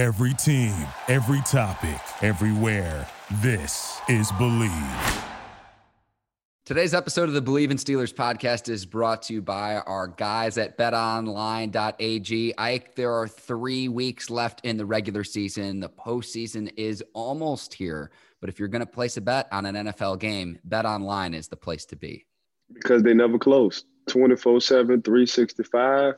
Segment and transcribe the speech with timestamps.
[0.00, 0.74] Every team,
[1.08, 3.06] every topic, everywhere.
[3.42, 5.24] This is Believe.
[6.64, 10.56] Today's episode of the Believe in Steelers podcast is brought to you by our guys
[10.56, 12.54] at betonline.ag.
[12.56, 15.80] Ike, there are three weeks left in the regular season.
[15.80, 18.10] The postseason is almost here.
[18.40, 21.56] But if you're going to place a bet on an NFL game, BetOnline is the
[21.56, 22.24] place to be.
[22.72, 26.14] Because they never close 24 7, 365.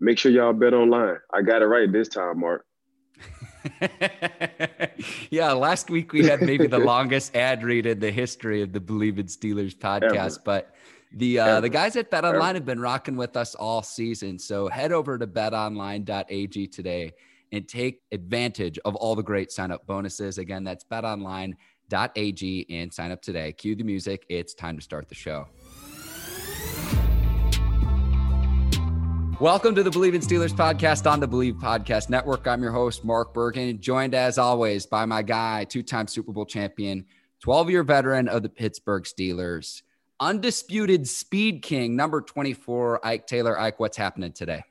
[0.00, 1.18] Make sure y'all bet online.
[1.34, 2.64] I got it right this time, Mark.
[5.30, 8.80] yeah, last week we had maybe the longest ad read in the history of the
[8.80, 10.42] Believe in Steelers podcast, Ever.
[10.44, 10.74] but
[11.12, 14.38] the uh, the guys at Bet Online have been rocking with us all season.
[14.38, 17.12] So head over to betonline.ag today
[17.52, 20.38] and take advantage of all the great sign up bonuses.
[20.38, 23.52] Again, that's betonline.ag and sign up today.
[23.52, 24.24] Cue the music.
[24.28, 25.48] It's time to start the show.
[29.40, 32.46] Welcome to the Believe in Steelers podcast on the Believe Podcast Network.
[32.46, 36.44] I'm your host, Mark Bergen, joined as always by my guy, two time Super Bowl
[36.44, 37.06] champion,
[37.42, 39.80] 12 year veteran of the Pittsburgh Steelers,
[40.20, 43.58] undisputed speed king, number 24, Ike Taylor.
[43.58, 44.62] Ike, what's happening today?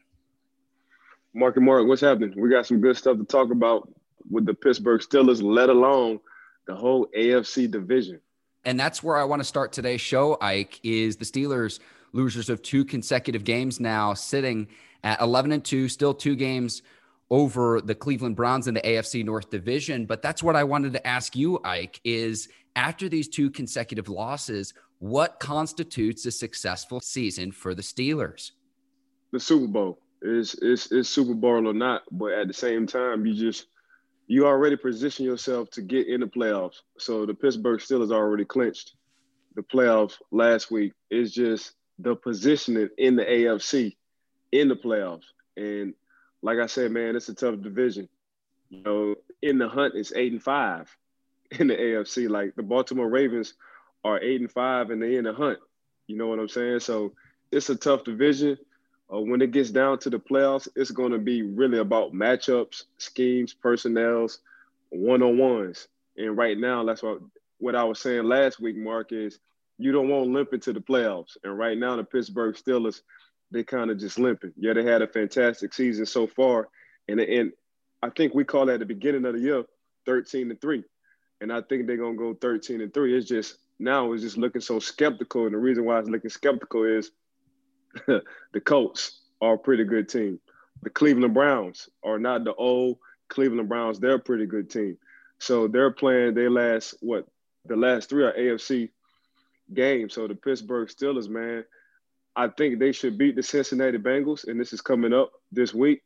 [1.34, 2.40] Mark and Mark, what's happening?
[2.40, 3.92] We got some good stuff to talk about
[4.30, 6.20] with the Pittsburgh Steelers, let alone
[6.68, 8.22] the whole AFC division.
[8.66, 11.80] And that's where I want to start today's show, Ike, is the Steelers–
[12.14, 14.68] losers of two consecutive games now, sitting
[15.04, 16.82] at 11 and 2, still two games
[17.30, 20.06] over the Cleveland Browns in the AFC North Division.
[20.06, 24.74] But that's what I wanted to ask you, Ike, is after these two consecutive losses,
[25.00, 28.52] what constitutes a successful season for the Steelers?
[29.32, 33.26] The Super Bowl is is is Super Bowl or not, but at the same time,
[33.26, 33.68] you just
[34.28, 36.82] you already position yourself to get in the playoffs.
[36.98, 38.96] So the Pittsburgh Steelers already clinched
[39.56, 40.94] the playoffs last week.
[41.10, 43.96] It's just the positioning in the AFC
[44.52, 45.26] in the playoffs.
[45.58, 45.94] And
[46.42, 48.08] like I said, man, it's a tough division.
[48.70, 50.90] You know, in the hunt, it's eight and five
[51.60, 52.30] in the AFC.
[52.30, 53.54] Like the Baltimore Ravens
[54.04, 55.60] are eight and five, and they're in the hunt.
[56.08, 56.80] You know what I'm saying?
[56.80, 57.14] So
[57.52, 58.58] it's a tough division.
[59.12, 62.84] Uh, when it gets down to the playoffs, it's going to be really about matchups,
[62.98, 64.40] schemes, personnels,
[64.90, 65.88] one on ones.
[66.16, 67.20] And right now, that's what
[67.58, 69.40] what I was saying last week, Mark, is
[69.80, 71.38] you don't want limping to the playoffs.
[71.44, 73.02] And right now, the Pittsburgh Steelers,
[73.50, 74.52] they kind of just limping.
[74.58, 76.68] Yeah, they had a fantastic season so far,
[77.08, 77.54] and and
[78.04, 79.64] I think we call that the beginning of the year
[80.06, 80.84] 13 and three,
[81.42, 83.18] and I think they're gonna go 13 and three.
[83.18, 86.84] It's just now it's just looking so skeptical, and the reason why it's looking skeptical
[86.84, 87.12] is
[88.06, 90.40] the Colts are a pretty good team.
[90.84, 92.98] The Cleveland Browns are not the old
[93.30, 94.00] Cleveland Browns.
[94.00, 94.98] They're a pretty good team.
[95.40, 97.26] So they're playing their last what
[97.66, 98.90] the last three are AFC
[99.74, 100.10] game.
[100.10, 101.64] So the Pittsburgh Steelers, man,
[102.36, 106.02] I think they should beat the Cincinnati Bengals, and this is coming up this week.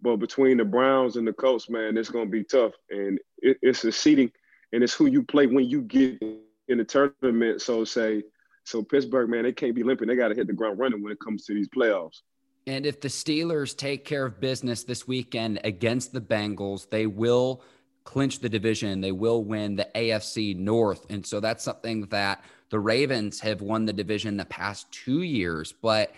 [0.00, 2.72] But between the Browns and the Colts, man, it's going to be tough.
[2.90, 4.30] And it, it's a seeding,
[4.72, 6.22] and it's who you play when you get
[6.68, 7.62] in the tournament.
[7.62, 8.22] So say,
[8.64, 10.08] so Pittsburgh, man, they can't be limping.
[10.08, 12.20] They got to hit the ground running when it comes to these playoffs.
[12.66, 17.62] And if the Steelers take care of business this weekend against the Bengals, they will
[18.04, 19.00] clinch the division.
[19.00, 21.06] They will win the AFC North.
[21.08, 25.72] And so that's something that the Ravens have won the division the past two years,
[25.72, 26.12] but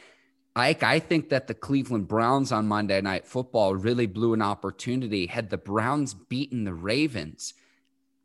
[0.56, 5.26] Ike, I think that the Cleveland Browns on Monday Night Football really blew an opportunity.
[5.26, 7.54] Had the Browns beaten the Ravens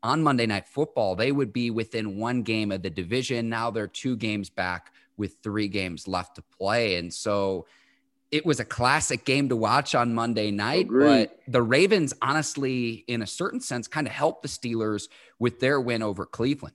[0.02, 3.48] on Monday Night Football, they would be within one game of the division.
[3.48, 6.96] Now they're two games back with three games left to play.
[6.96, 7.66] And so
[8.30, 10.86] it was a classic game to watch on Monday night.
[10.86, 11.28] Agreed.
[11.28, 15.08] But the Ravens, honestly, in a certain sense, kind of helped the Steelers
[15.38, 16.74] with their win over Cleveland.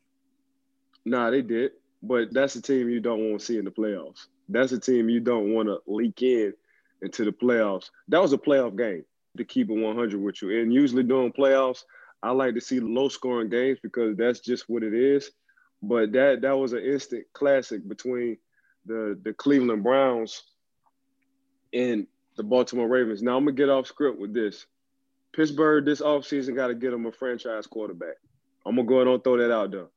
[1.06, 1.72] Nah, they did.
[2.04, 4.28] But that's a team you don't want to see in the playoffs.
[4.50, 6.54] That's a team you don't want to leak in
[7.02, 7.90] into the playoffs.
[8.08, 9.06] That was a playoff game
[9.38, 10.62] to keep it 100 with you.
[10.62, 11.84] And usually during playoffs,
[12.24, 15.32] I like to see low scoring games because that's just what it is.
[15.82, 18.38] But that that was an instant classic between
[18.86, 20.44] the the Cleveland Browns
[21.74, 23.24] and the Baltimore Ravens.
[23.24, 24.66] Now I'm gonna get off script with this.
[25.34, 28.18] Pittsburgh this offseason got to get them a franchise quarterback.
[28.66, 29.88] I'm gonna go ahead and throw that out there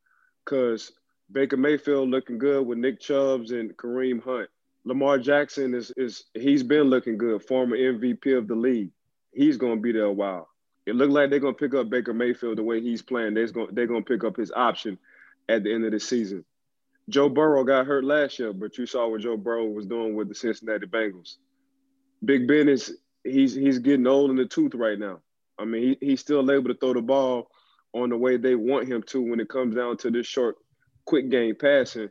[0.44, 0.92] because
[1.32, 4.48] Baker Mayfield looking good with Nick Chubbs and Kareem Hunt.
[4.84, 8.90] Lamar Jackson is is he's been looking good, former MVP of the league.
[9.32, 10.48] He's gonna be there a while.
[10.86, 13.34] It looked like they're gonna pick up Baker Mayfield the way he's playing.
[13.34, 14.98] They're gonna they're gonna pick up his option
[15.48, 16.44] at the end of the season.
[17.08, 20.28] Joe Burrow got hurt last year, but you saw what Joe Burrow was doing with
[20.28, 21.36] the Cincinnati Bengals.
[22.24, 25.20] Big Ben is he's he's getting old in the tooth right now.
[25.58, 27.50] I mean, he, he's still able to throw the ball
[27.94, 30.56] on the way they want him to when it comes down to this short,
[31.06, 32.10] quick game passing.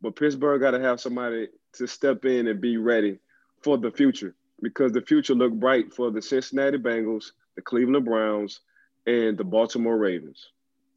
[0.00, 3.18] But Pittsburgh got to have somebody to step in and be ready
[3.62, 8.60] for the future because the future looked bright for the Cincinnati Bengals, the Cleveland Browns,
[9.06, 10.50] and the Baltimore Ravens.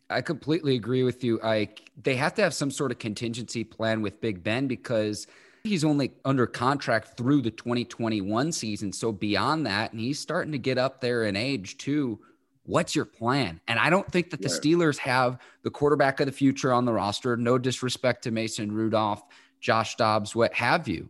[0.09, 1.39] I completely agree with you.
[1.43, 1.69] I
[2.01, 5.27] they have to have some sort of contingency plan with Big Ben because
[5.65, 8.93] he's only under contract through the 2021 season.
[8.93, 12.19] So beyond that, and he's starting to get up there in age too.
[12.67, 13.59] What's your plan?
[13.67, 16.93] And I don't think that the Steelers have the quarterback of the future on the
[16.93, 17.35] roster.
[17.35, 19.23] No disrespect to Mason Rudolph,
[19.59, 21.09] Josh Dobbs, what have you.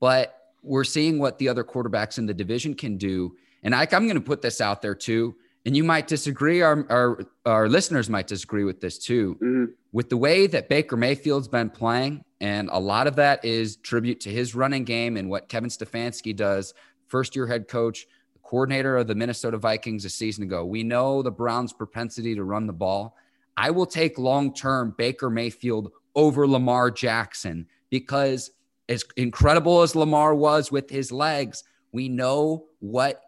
[0.00, 3.36] But we're seeing what the other quarterbacks in the division can do.
[3.62, 5.36] And I, I'm going to put this out there too
[5.66, 9.64] and you might disagree our, our, our listeners might disagree with this too mm-hmm.
[9.92, 14.20] with the way that baker mayfield's been playing and a lot of that is tribute
[14.20, 16.72] to his running game and what kevin stefanski does
[17.08, 18.06] first year head coach
[18.46, 22.66] coordinator of the minnesota vikings a season ago we know the browns propensity to run
[22.66, 23.16] the ball
[23.56, 28.50] i will take long term baker mayfield over lamar jackson because
[28.88, 33.22] as incredible as lamar was with his legs we know what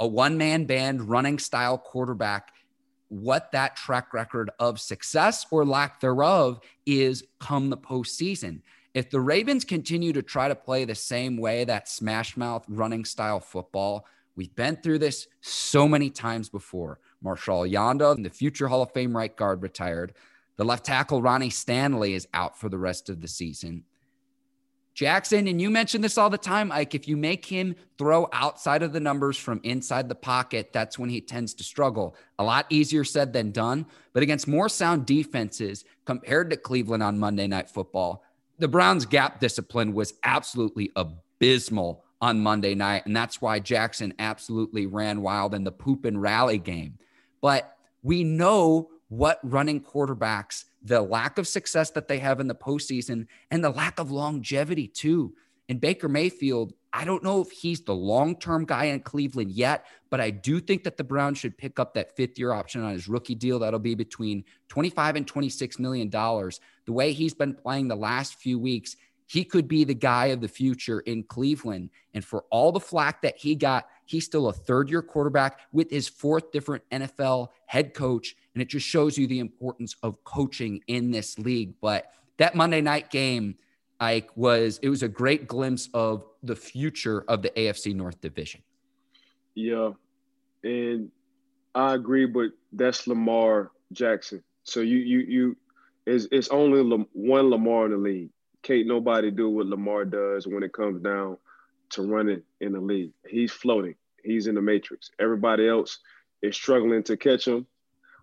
[0.00, 2.52] a one man band running style quarterback,
[3.08, 8.60] what that track record of success or lack thereof is come the postseason.
[8.92, 13.04] If the Ravens continue to try to play the same way, that smash mouth running
[13.04, 17.00] style football, we've been through this so many times before.
[17.22, 20.14] Marshall Yanda, the future Hall of Fame right guard, retired.
[20.56, 23.84] The left tackle, Ronnie Stanley, is out for the rest of the season.
[24.94, 26.94] Jackson, and you mentioned this all the time, Ike.
[26.94, 31.10] If you make him throw outside of the numbers from inside the pocket, that's when
[31.10, 32.14] he tends to struggle.
[32.38, 33.86] A lot easier said than done.
[34.12, 38.22] But against more sound defenses compared to Cleveland on Monday Night Football,
[38.60, 43.04] the Browns' gap discipline was absolutely abysmal on Monday night.
[43.04, 46.98] And that's why Jackson absolutely ran wild in the poop and rally game.
[47.42, 52.54] But we know what running quarterbacks, the lack of success that they have in the
[52.54, 55.34] postseason, and the lack of longevity, too.
[55.68, 59.84] And Baker Mayfield, I don't know if he's the long term guy in Cleveland yet,
[60.08, 62.92] but I do think that the Browns should pick up that fifth year option on
[62.92, 63.58] his rookie deal.
[63.58, 66.58] That'll be between 25 and 26 million dollars.
[66.86, 70.40] The way he's been playing the last few weeks, he could be the guy of
[70.40, 71.90] the future in Cleveland.
[72.12, 75.90] And for all the flack that he got, he's still a third year quarterback with
[75.90, 78.36] his fourth different NFL head coach.
[78.54, 81.74] And it just shows you the importance of coaching in this league.
[81.80, 83.56] But that Monday night game,
[83.98, 88.62] Ike, was it was a great glimpse of the future of the AFC North Division.
[89.54, 89.92] Yeah.
[90.62, 91.10] And
[91.74, 94.42] I agree, but that's Lamar Jackson.
[94.64, 95.56] So you you you
[96.06, 98.30] it's, it's only one Lamar in the league
[98.64, 101.36] can't nobody do what Lamar does when it comes down
[101.90, 103.12] to running in the league.
[103.28, 103.94] He's floating.
[104.24, 105.10] He's in the matrix.
[105.20, 105.98] Everybody else
[106.42, 107.66] is struggling to catch him.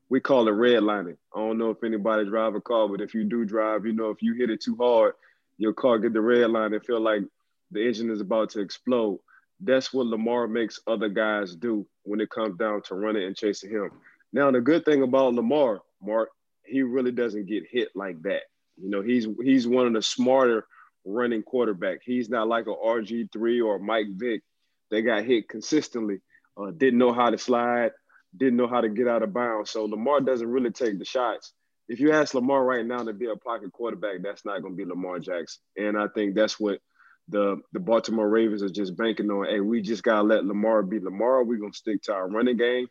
[0.10, 1.18] We call it redlining.
[1.34, 4.10] I don't know if anybody drive a car, but if you do drive, you know
[4.10, 5.14] if you hit it too hard,
[5.58, 7.22] your car get the red line and feel like
[7.70, 9.20] the engine is about to explode.
[9.62, 13.70] That's what Lamar makes other guys do when it comes down to running and chasing
[13.70, 13.92] him.
[14.34, 16.30] Now, the good thing about Lamar, Mark,
[16.66, 18.42] he really doesn't get hit like that.
[18.82, 20.66] You know, he's he's one of the smarter
[21.06, 22.00] running quarterback.
[22.04, 24.42] He's not like a RG3 or Mike Vick.
[24.90, 26.20] They got hit consistently,
[26.58, 27.92] uh, didn't know how to slide,
[28.36, 29.72] didn't know how to get out of bounds.
[29.72, 31.54] So Lamar doesn't really take the shots.
[31.88, 34.78] If you ask Lamar right now to be a pocket quarterback, that's not going to
[34.78, 35.62] be Lamar Jackson.
[35.78, 36.80] And I think that's what
[37.28, 39.46] the the Baltimore Ravens are just banking on.
[39.46, 41.44] Hey, we just gotta let Lamar be Lamar.
[41.44, 42.88] We're gonna stick to our running game.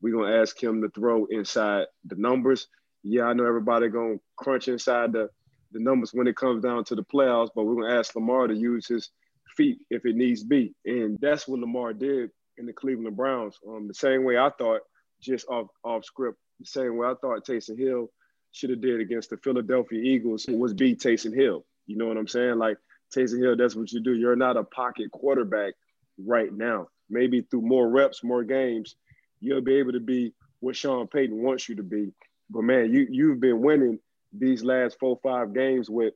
[0.00, 2.66] We're gonna ask him to throw inside the numbers
[3.04, 5.28] yeah, I know everybody gonna crunch inside the
[5.72, 8.54] the numbers when it comes down to the playoffs, but we're gonna ask Lamar to
[8.54, 9.10] use his
[9.56, 13.58] feet if it needs be, and that's what Lamar did in the Cleveland Browns.
[13.68, 14.80] Um, the same way I thought,
[15.20, 18.08] just off off script, the same way I thought Taysom Hill
[18.52, 21.64] should have did against the Philadelphia Eagles was beat Taysom Hill.
[21.86, 22.56] You know what I'm saying?
[22.56, 22.78] Like
[23.14, 24.14] Taysom Hill, that's what you do.
[24.14, 25.74] You're not a pocket quarterback
[26.24, 26.88] right now.
[27.10, 28.96] Maybe through more reps, more games,
[29.40, 32.12] you'll be able to be what Sean Payton wants you to be
[32.50, 33.98] but man, you you've been winning
[34.32, 36.14] these last four five games with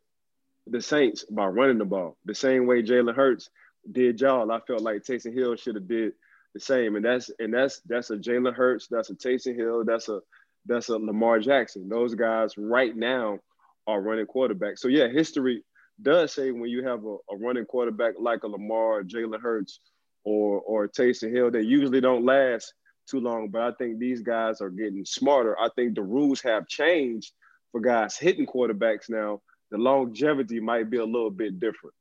[0.67, 3.51] the Saints by running the ball the same way Jalen Hurts
[3.91, 4.51] did y'all.
[4.51, 6.13] I felt like Taysom Hill should have did
[6.55, 10.09] the same, and that's and that's that's a Jalen Hurts, that's a Taysom Hill, that's
[10.09, 10.21] a
[10.67, 11.89] that's a Lamar Jackson.
[11.89, 13.39] Those guys right now
[13.87, 14.81] are running quarterbacks.
[14.81, 15.65] So yeah, history
[16.01, 19.81] does say when you have a, a running quarterback like a Lamar, Jalen Hurts,
[20.25, 22.73] or or Taysom Hill, they usually don't last
[23.09, 23.49] too long.
[23.49, 25.59] But I think these guys are getting smarter.
[25.59, 27.33] I think the rules have changed
[27.73, 29.41] for guys hitting quarterbacks now.
[29.71, 31.95] The longevity might be a little bit different.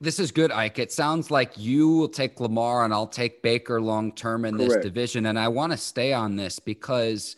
[0.00, 0.80] This is good, Ike.
[0.80, 4.72] It sounds like you will take Lamar and I'll take Baker long term in Correct.
[4.74, 5.26] this division.
[5.26, 7.36] And I want to stay on this because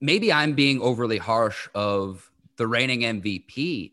[0.00, 3.92] maybe I'm being overly harsh of the reigning MVP,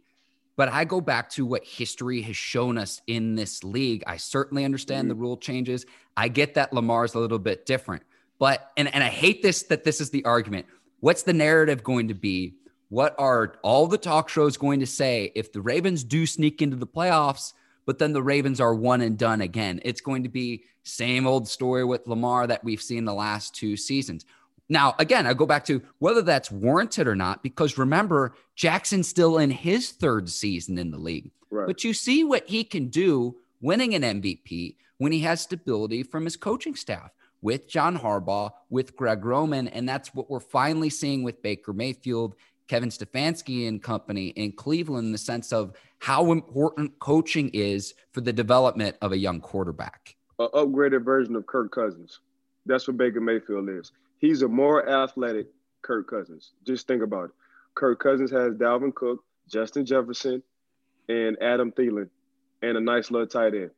[0.55, 4.03] but I go back to what history has shown us in this league.
[4.05, 5.09] I certainly understand mm-hmm.
[5.09, 5.87] the rule changes.
[6.15, 8.03] I get that Lamar's a little bit different.
[8.39, 10.65] But and, and I hate this that this is the argument.
[10.99, 12.55] What's the narrative going to be?
[12.89, 16.75] What are all the talk shows going to say if the Ravens do sneak into
[16.75, 17.53] the playoffs,
[17.85, 19.81] but then the Ravens are one and done again?
[19.83, 23.75] It's going to be same old story with Lamar that we've seen the last two
[23.75, 24.25] seasons.
[24.69, 29.37] Now, again, I go back to whether that's warranted or not, because remember, Jackson's still
[29.37, 31.31] in his third season in the league.
[31.49, 31.67] Right.
[31.67, 36.25] But you see what he can do winning an MVP when he has stability from
[36.25, 37.11] his coaching staff
[37.43, 39.67] with John Harbaugh, with Greg Roman.
[39.67, 42.35] And that's what we're finally seeing with Baker Mayfield,
[42.67, 48.21] Kevin Stefanski and company in Cleveland in the sense of how important coaching is for
[48.21, 50.15] the development of a young quarterback.
[50.39, 52.21] An upgraded version of Kirk Cousins.
[52.65, 53.91] That's what Baker Mayfield is.
[54.19, 55.47] He's a more athletic
[55.81, 56.53] Kirk Cousins.
[56.65, 57.31] Just think about it.
[57.75, 60.41] Kirk Cousins has Dalvin Cook, Justin Jefferson,
[61.09, 62.09] and Adam Thielen,
[62.61, 63.71] and a nice little tight end.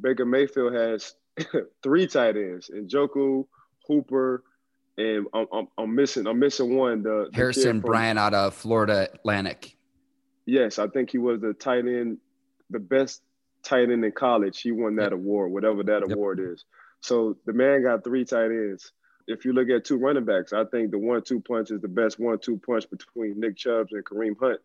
[0.00, 1.16] Baker Mayfield has
[1.82, 3.46] three tight ends: Njoku,
[3.86, 4.42] Hooper,
[4.96, 7.02] and I'm, I'm, I'm, missing I'm missing one.
[7.02, 9.76] The, the Harrison Bryant out of Florida Atlantic.
[10.46, 12.18] Yes, I think he was the tight end,
[12.70, 13.22] the best
[13.62, 14.60] tight end in college.
[14.60, 15.12] He won that yep.
[15.12, 16.16] award, whatever that yep.
[16.16, 16.64] award is.
[17.00, 18.92] So the man got three tight ends.
[19.26, 22.18] If you look at two running backs, I think the one-two punch is the best
[22.18, 24.58] one-two punch between Nick Chubb and Kareem Hunt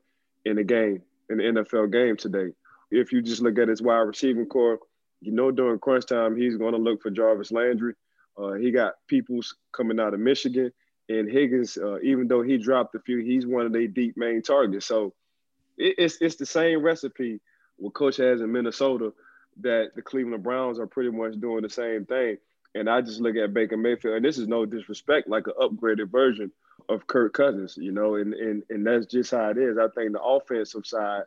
[0.46, 2.53] in the game in the NFL game today.
[2.89, 4.80] If you just look at his wide receiving core,
[5.24, 7.94] you know during crunch time he's going to look for Jarvis Landry.
[8.38, 10.72] Uh, he got Peoples coming out of Michigan,
[11.10, 14.42] and Higgins, uh, even though he dropped a few, he's one of their deep main
[14.42, 14.86] targets.
[14.86, 15.13] So
[15.77, 17.39] it, it's it's the same recipe
[17.77, 19.13] what Coach has in Minnesota
[19.62, 22.38] that the Cleveland Browns are pretty much doing the same thing.
[22.75, 26.10] And I just look at Baker Mayfield, and this is no disrespect, like an upgraded
[26.10, 26.51] version
[26.89, 29.77] of Kirk Cousins, you know, and and and that's just how it is.
[29.77, 31.24] I think the offensive side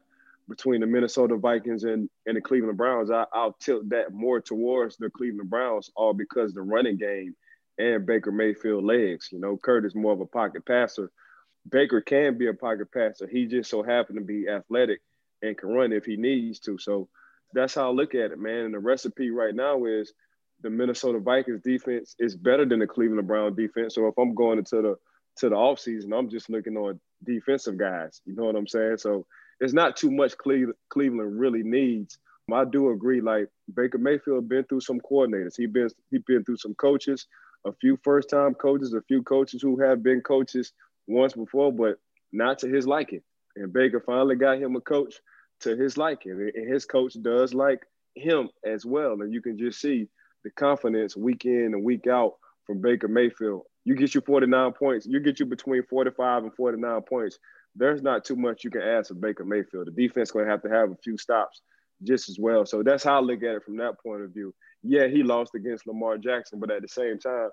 [0.49, 4.97] between the Minnesota Vikings and, and the Cleveland Browns, I, will tilt that more towards
[4.97, 7.35] the Cleveland Browns, all because the running game
[7.79, 9.29] and Baker Mayfield legs.
[9.33, 11.11] You know, Kirk is more of a pocket passer.
[11.69, 13.27] Baker can be a pocket passer.
[13.27, 15.01] He just so happened to be athletic
[15.43, 16.79] and can run if he needs to.
[16.79, 17.09] So
[17.53, 18.67] that's how I look at it, man.
[18.67, 20.13] And the recipe right now is
[20.63, 23.95] the Minnesota Vikings defense is better than the Cleveland Brown defense.
[23.95, 24.97] So if I'm going into the
[25.39, 28.23] to the offseason, I'm just looking on defensive guys.
[28.25, 28.99] You know what I'm saying?
[28.99, 29.27] So
[29.61, 32.19] it's not too much Cleveland really needs.
[32.53, 33.21] I do agree.
[33.21, 35.57] Like Baker Mayfield been through some coordinators.
[35.57, 37.27] He been he been through some coaches,
[37.65, 40.73] a few first time coaches, a few coaches who have been coaches
[41.09, 41.99] once before, but
[42.33, 43.23] not to his liking.
[43.57, 45.15] And Baker finally got him a coach
[45.61, 47.81] to his liking, and his coach does like
[48.15, 49.13] him as well.
[49.13, 50.09] And you can just see
[50.45, 52.35] the confidence week in and week out
[52.65, 53.63] from Baker Mayfield.
[53.85, 55.07] You get you 49 points.
[55.07, 57.39] You get you between 45 and 49 points
[57.77, 59.87] there's not too much you can ask of Baker Mayfield.
[59.87, 61.61] The defense going to have to have a few stops
[62.03, 62.67] just as well.
[62.67, 64.55] So that's how I look at it from that point of view.
[64.83, 67.51] Yeah, he lost against Lamar Jackson, but at the same time,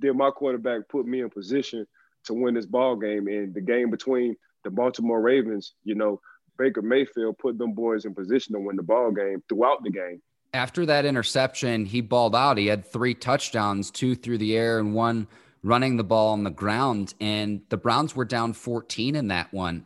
[0.00, 1.86] did my quarterback put me in position
[2.24, 3.26] to win this ball game?
[3.28, 6.20] And the game between the Baltimore Ravens, you know,
[6.58, 10.22] Baker Mayfield put them boys in position to win the ball game throughout the game.
[10.54, 12.56] After that interception, he balled out.
[12.56, 15.26] He had three touchdowns, two through the air and one–
[15.66, 17.14] running the ball on the ground.
[17.20, 19.84] And the Browns were down 14 in that one.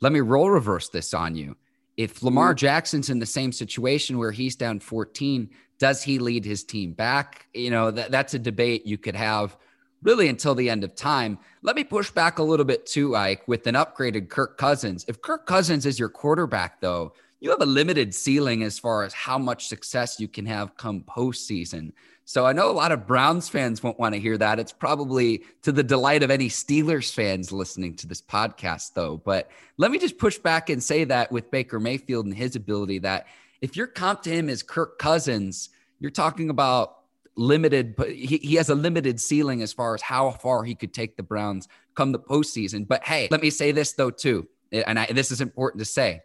[0.00, 1.56] Let me roll reverse this on you.
[1.96, 2.58] If Lamar mm-hmm.
[2.58, 7.46] Jackson's in the same situation where he's down 14, does he lead his team back?
[7.54, 9.56] You know, that, that's a debate you could have
[10.02, 11.38] really until the end of time.
[11.62, 15.04] Let me push back a little bit too, Ike, with an upgraded Kirk Cousins.
[15.08, 19.12] If Kirk Cousins is your quarterback, though, you have a limited ceiling as far as
[19.12, 21.90] how much success you can have come postseason.
[22.24, 24.60] So I know a lot of Browns fans won't want to hear that.
[24.60, 29.16] It's probably to the delight of any Steelers fans listening to this podcast, though.
[29.16, 33.00] But let me just push back and say that with Baker Mayfield and his ability
[33.00, 33.26] that
[33.60, 36.98] if your comp to him is Kirk Cousins, you're talking about
[37.34, 40.94] limited, but he, he has a limited ceiling as far as how far he could
[40.94, 42.86] take the Browns come the postseason.
[42.86, 44.46] But hey, let me say this though, too.
[44.70, 46.20] And I, this is important to say.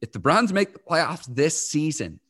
[0.00, 2.20] If the Browns make the playoffs this season,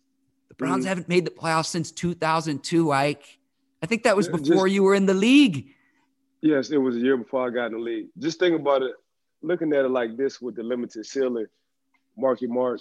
[0.49, 0.89] the Browns mm.
[0.89, 3.39] haven't made the playoffs since 2002, Ike.
[3.83, 5.75] I think that was before Just, you were in the league.
[6.43, 8.09] Yes, it was a year before I got in the league.
[8.19, 8.93] Just think about it,
[9.43, 11.47] looking at it like this with the limited ceiling,
[12.17, 12.81] Marky Mark,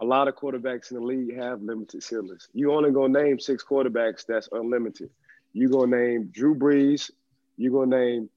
[0.00, 2.48] a lot of quarterbacks in the league have limited ceilings.
[2.52, 5.10] You only gonna name six quarterbacks that's unlimited.
[5.52, 7.10] You gonna name Drew Brees,
[7.56, 8.30] you gonna name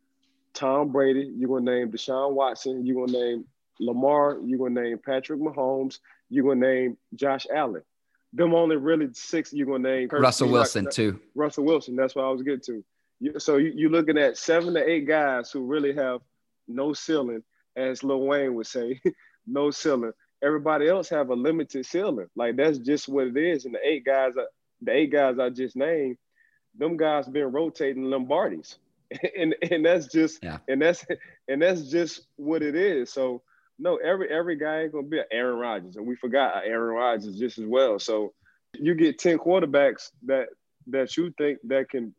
[0.53, 3.46] Tom Brady, you gonna name Deshaun Watson, you gonna name
[3.79, 7.84] Lamar, you're gonna name Patrick Mahomes, you're gonna name Josh Allen
[8.34, 10.10] them only really six you're gonna name.
[10.12, 11.19] Russell Wilson like, too.
[11.36, 11.96] Russell Wilson.
[11.96, 12.84] That's what I was getting to.
[13.19, 16.22] You, so you, you're looking at seven to eight guys who really have
[16.67, 17.43] no ceiling,
[17.75, 19.01] as Lil Wayne would say,
[19.48, 20.12] no ceiling.
[20.43, 22.27] Everybody else have a limited ceiling.
[22.36, 23.65] Like that's just what it is.
[23.65, 24.43] And the eight guys, uh,
[24.81, 26.17] the eight guys I just named,
[26.77, 28.75] them guys been rotating Lombardis.
[29.38, 30.57] and and that's just yeah.
[30.67, 31.05] and that's
[31.48, 33.12] and that's just what it is.
[33.12, 33.41] So
[33.79, 37.38] no, every every guy ain't gonna be an Aaron Rodgers, and we forgot Aaron Rodgers
[37.38, 38.00] just as well.
[38.00, 38.34] So
[38.74, 40.48] you get ten quarterbacks that
[40.88, 42.13] that you think that can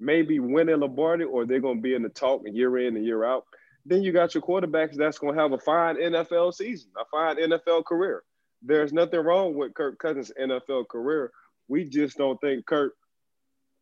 [0.00, 3.24] maybe win a Lombardi, or they're gonna be in the talk year in and year
[3.24, 3.44] out.
[3.86, 7.84] Then you got your quarterbacks that's gonna have a fine NFL season, a fine NFL
[7.84, 8.22] career.
[8.62, 11.30] There's nothing wrong with Kirk Cousins' NFL career.
[11.68, 12.94] We just don't think Kirk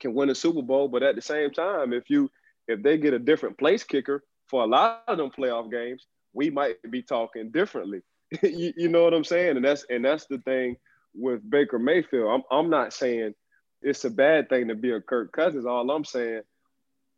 [0.01, 0.89] can win a Super Bowl.
[0.89, 2.31] But at the same time, if you
[2.69, 6.51] if they get a different place kicker for a lot of them playoff games, we
[6.51, 8.01] might be talking differently.
[8.43, 9.57] you, you, know what I'm saying?
[9.57, 10.77] And that's and that's the thing
[11.15, 12.31] with Baker Mayfield.
[12.31, 13.35] I'm I'm not saying
[13.83, 15.67] it's a bad thing to be a Kirk Cousins.
[15.67, 16.43] All I'm saying,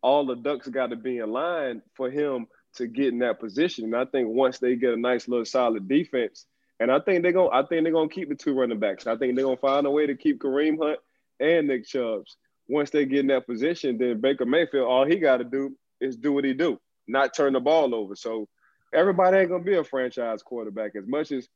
[0.02, 3.84] all the ducks got to be in line for him to get in that position.
[3.84, 6.46] And I think once they get a nice little solid defense,
[6.80, 9.06] and I think they're gonna I think they're gonna keep the two running backs.
[9.06, 10.98] I think they're gonna find a way to keep Kareem Hunt
[11.38, 12.36] and Nick Chubbs
[12.68, 16.16] once they get in that position, then Baker Mayfield, all he got to do is
[16.16, 18.16] do what he do, not turn the ball over.
[18.16, 18.48] So
[18.94, 20.96] everybody ain't gonna be a franchise quarterback.
[20.96, 21.48] As much as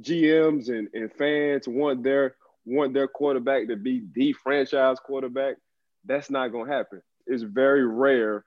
[0.00, 5.56] GMs and, and fans want their want their quarterback to be the franchise quarterback,
[6.04, 7.02] that's not gonna happen.
[7.26, 8.44] It's very rare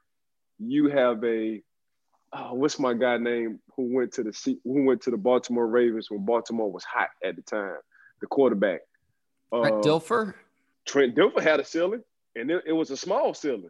[0.59, 1.61] you have a
[2.33, 6.09] oh, what's my guy name who went to the who went to the Baltimore Ravens
[6.09, 7.77] when Baltimore was hot at the time,
[8.21, 8.81] the quarterback.
[9.51, 10.33] Uh, Dilfer.
[10.85, 12.03] Trent Dilfer had a ceiling,
[12.35, 13.69] and it, it was a small ceiling,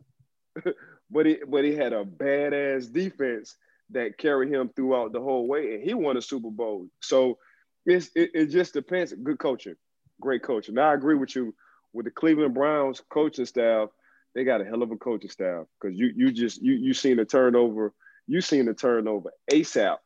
[1.12, 3.56] but he but he had a badass defense
[3.94, 6.88] that carry him throughout the whole way, and he won a Super Bowl.
[7.02, 7.38] So
[7.86, 9.14] it, it just depends.
[9.14, 9.76] Good coaching,
[10.22, 10.76] great coaching.
[10.76, 11.56] Now I agree with you
[11.94, 13.90] with the Cleveland Browns coaching staff.
[14.36, 17.18] They got a hell of a coaching staff because you you just you you seen
[17.18, 17.94] the turnover.
[18.26, 19.98] You seen the turnover ASAP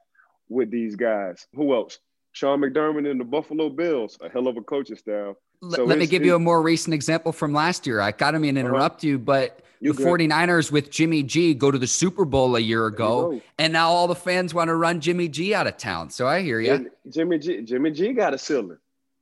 [0.50, 1.46] with these guys.
[1.54, 2.00] Who else?
[2.32, 5.36] Sean McDermott and the Buffalo Bills, a hell of a coaching staff.
[5.62, 8.00] So Let me give you a more recent example from last year.
[8.00, 8.68] I got to mean uh-huh.
[8.68, 9.08] interrupt uh-huh.
[9.08, 10.20] you, but you the good.
[10.20, 14.08] 49ers with Jimmy G go to the Super Bowl a year ago, and now all
[14.08, 16.10] the fans want to run Jimmy G out of town.
[16.10, 16.74] So I hear you.
[16.74, 18.78] And Jimmy G, Jimmy G got a ceiling.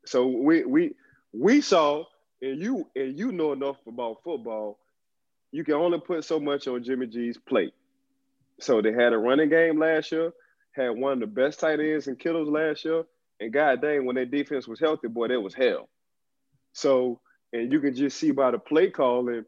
[0.05, 0.95] So we we
[1.33, 2.05] we saw,
[2.41, 4.79] and you and you know enough about football.
[5.51, 7.73] You can only put so much on Jimmy G's plate.
[8.59, 10.33] So they had a running game last year,
[10.71, 13.03] had one of the best tight ends and Kittles last year,
[13.39, 15.89] and god dang, when their defense was healthy, boy, that was hell.
[16.75, 17.21] So,
[17.53, 19.45] and you can just see by the play calling,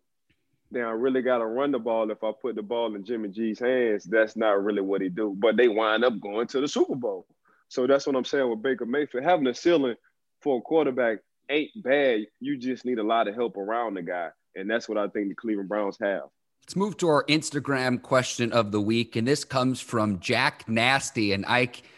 [0.71, 2.09] now I really got to run the ball.
[2.09, 5.35] If I put the ball in Jimmy G's hands, that's not really what he do.
[5.37, 7.27] But they wind up going to the Super Bowl.
[7.67, 9.25] So that's what I'm saying with Baker Mayfield.
[9.25, 9.95] Having a ceiling
[10.39, 12.21] for a quarterback ain't bad.
[12.39, 14.29] You just need a lot of help around the guy.
[14.55, 16.23] And that's what I think the Cleveland Browns have.
[16.63, 19.17] Let's move to our Instagram question of the week.
[19.17, 21.33] And this comes from Jack Nasty.
[21.33, 21.83] And Ike–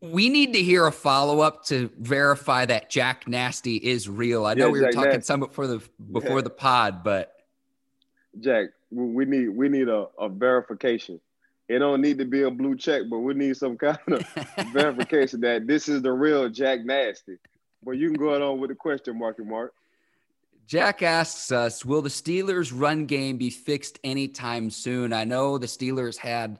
[0.00, 4.46] we need to hear a follow up to verify that Jack Nasty is real.
[4.46, 5.26] I know yeah, we were Jack talking Nasty.
[5.26, 5.82] some before the
[6.12, 6.42] before yeah.
[6.42, 7.34] the pod, but
[8.40, 11.20] Jack, we need we need a, a verification.
[11.68, 14.26] It don't need to be a blue check, but we need some kind of
[14.72, 17.36] verification that this is the real Jack Nasty.
[17.84, 19.74] But you can go on with the question, Marky Mark.
[20.66, 25.12] Jack asks us, will the Steelers run game be fixed anytime soon?
[25.14, 26.58] I know the Steelers had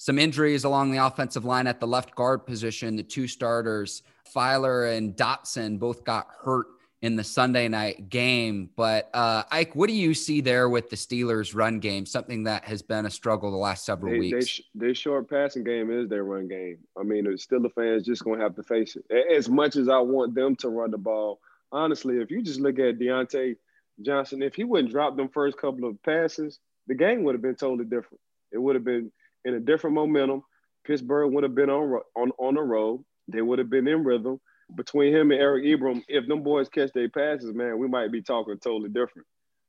[0.00, 2.96] some injuries along the offensive line at the left guard position.
[2.96, 4.02] The two starters,
[4.34, 6.68] Feiler and Dotson, both got hurt
[7.02, 8.70] in the Sunday night game.
[8.76, 12.06] But uh, Ike, what do you see there with the Steelers' run game?
[12.06, 14.62] Something that has been a struggle the last several they, weeks.
[14.74, 16.78] They, their short passing game is their run game.
[16.98, 19.04] I mean, the Steelers fans just going to have to face it.
[19.30, 21.40] As much as I want them to run the ball,
[21.72, 23.56] honestly, if you just look at Diontae
[24.00, 27.54] Johnson, if he wouldn't drop them first couple of passes, the game would have been
[27.54, 28.20] totally different.
[28.50, 29.12] It would have been
[29.44, 30.42] in a different momentum.
[30.84, 33.04] Pittsburgh would have been on on on the road.
[33.28, 34.40] They would have been in rhythm.
[34.74, 38.22] Between him and Eric Ebron, if them boys catch their passes, man, we might be
[38.22, 39.26] talking totally different.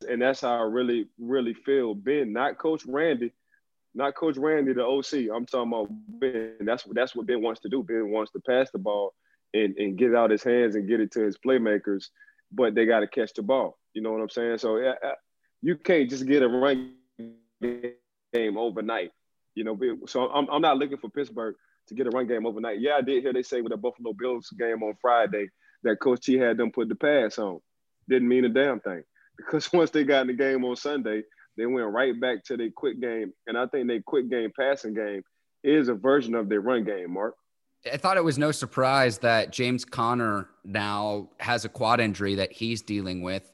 [0.07, 1.95] And that's how I really, really feel.
[1.95, 3.31] Ben, not Coach Randy,
[3.95, 5.35] not Coach Randy, the OC.
[5.35, 6.57] I'm talking about Ben.
[6.61, 7.83] That's what that's what Ben wants to do.
[7.83, 9.13] Ben wants to pass the ball
[9.53, 12.05] and, and get it out his hands and get it to his playmakers,
[12.51, 13.77] but they got to catch the ball.
[13.93, 14.59] You know what I'm saying?
[14.59, 14.93] So yeah,
[15.61, 16.93] you can't just get a run
[17.59, 19.11] game overnight.
[19.55, 21.55] You know, so I'm, I'm not looking for Pittsburgh
[21.87, 22.79] to get a run game overnight.
[22.79, 25.49] Yeah, I did hear they say with the Buffalo Bills game on Friday
[25.83, 27.59] that Coach T had them put the pass on.
[28.07, 29.03] Didn't mean a damn thing
[29.37, 31.23] because once they got in the game on Sunday,
[31.57, 34.93] they went right back to their quick game, and I think their quick game passing
[34.93, 35.23] game
[35.63, 37.13] is a version of their run game.
[37.13, 37.35] Mark.
[37.91, 42.51] I thought it was no surprise that James Conner now has a quad injury that
[42.51, 43.51] he's dealing with.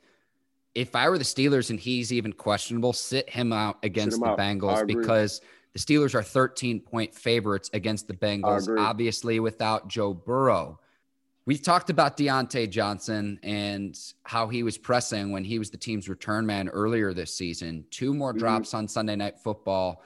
[0.75, 4.27] If I were the Steelers and he's even questionable, sit him out against him the
[4.27, 4.38] out.
[4.38, 5.41] Bengals because–
[5.78, 10.80] the Steelers are 13 point favorites against the Bengals, obviously without Joe Burrow.
[11.46, 16.10] We've talked about Diontae Johnson and how he was pressing when he was the team's
[16.10, 17.86] return man earlier this season.
[17.92, 18.40] Two more mm-hmm.
[18.40, 20.02] drops on Sunday Night Football,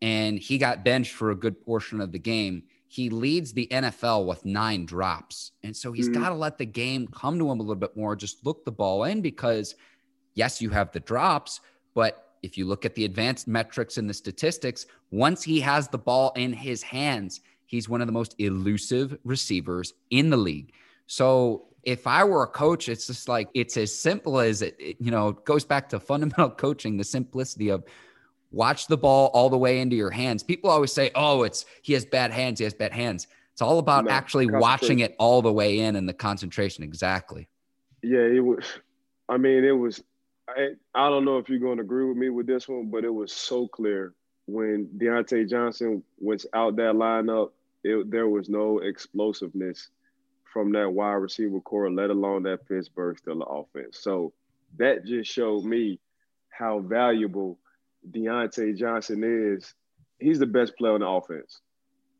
[0.00, 2.62] and he got benched for a good portion of the game.
[2.88, 5.52] He leads the NFL with nine drops.
[5.62, 6.22] And so he's mm-hmm.
[6.22, 8.72] got to let the game come to him a little bit more, just look the
[8.72, 9.74] ball in because,
[10.32, 11.60] yes, you have the drops,
[11.94, 15.98] but if you look at the advanced metrics and the statistics, once he has the
[15.98, 20.72] ball in his hands, he's one of the most elusive receivers in the league.
[21.06, 25.10] So if I were a coach, it's just like it's as simple as it, you
[25.10, 27.84] know, goes back to fundamental coaching, the simplicity of
[28.50, 30.42] watch the ball all the way into your hands.
[30.42, 33.78] People always say, "Oh, it's he has bad hands, he has bad hands." It's all
[33.78, 37.48] about no, actually watching it all the way in and the concentration exactly.
[38.02, 38.64] Yeah, it was
[39.28, 40.02] I mean, it was
[40.56, 43.04] I, I don't know if you're going to agree with me with this one, but
[43.04, 44.14] it was so clear
[44.46, 47.50] when Diontae Johnson was out that lineup.
[47.84, 49.88] It, there was no explosiveness
[50.52, 53.98] from that wide receiver core, let alone that Pittsburgh Steelers offense.
[53.98, 54.32] So
[54.78, 55.98] that just showed me
[56.50, 57.58] how valuable
[58.10, 59.74] Diontae Johnson is.
[60.18, 61.60] He's the best player on the offense,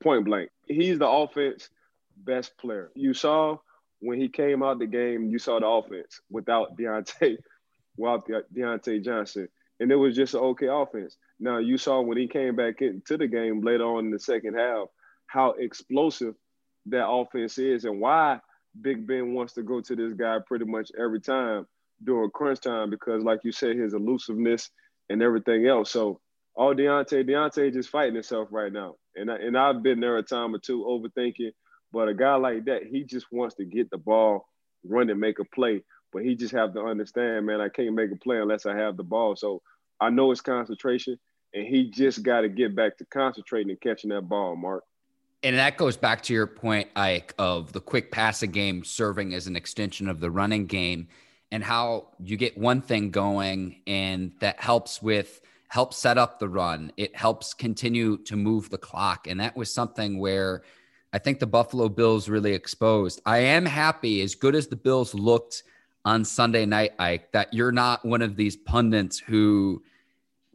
[0.02, 0.50] point blank.
[0.66, 1.68] He's the offense
[2.16, 2.90] best player.
[2.94, 3.58] You saw
[4.00, 7.38] when he came out the game, you saw the offense without Diontae
[7.96, 9.48] without Diontae Johnson,
[9.80, 11.16] and it was just an okay offense.
[11.40, 14.54] Now you saw when he came back into the game later on in the second
[14.54, 14.88] half
[15.26, 16.34] how explosive
[16.86, 18.38] that offense is and why
[18.80, 21.66] Big Ben wants to go to this guy pretty much every time
[22.04, 24.70] during crunch time because, like you said, his elusiveness
[25.08, 25.90] and everything else.
[25.90, 26.20] So
[26.54, 28.96] all Diontae, Diontae just fighting himself right now.
[29.16, 31.52] And I, and I've been there a time or two overthinking,
[31.92, 34.48] but a guy like that, he just wants to get the ball,
[34.84, 35.82] run and make a play.
[36.12, 38.96] But he just have to understand, man, I can't make a play unless I have
[38.96, 39.34] the ball.
[39.36, 39.62] So
[40.00, 41.18] I know it's concentration,
[41.54, 44.84] and he just got to get back to concentrating and catching that ball, Mark.
[45.42, 49.46] And that goes back to your point, Ike, of the quick passing game serving as
[49.46, 51.08] an extension of the running game
[51.50, 56.48] and how you get one thing going and that helps with helps set up the
[56.48, 56.92] run.
[56.96, 59.26] It helps continue to move the clock.
[59.26, 60.62] And that was something where
[61.14, 63.22] I think the Buffalo Bills really exposed.
[63.24, 65.62] I am happy, as good as the Bills looked
[66.04, 69.82] on Sunday night, Ike, that you're not one of these pundits who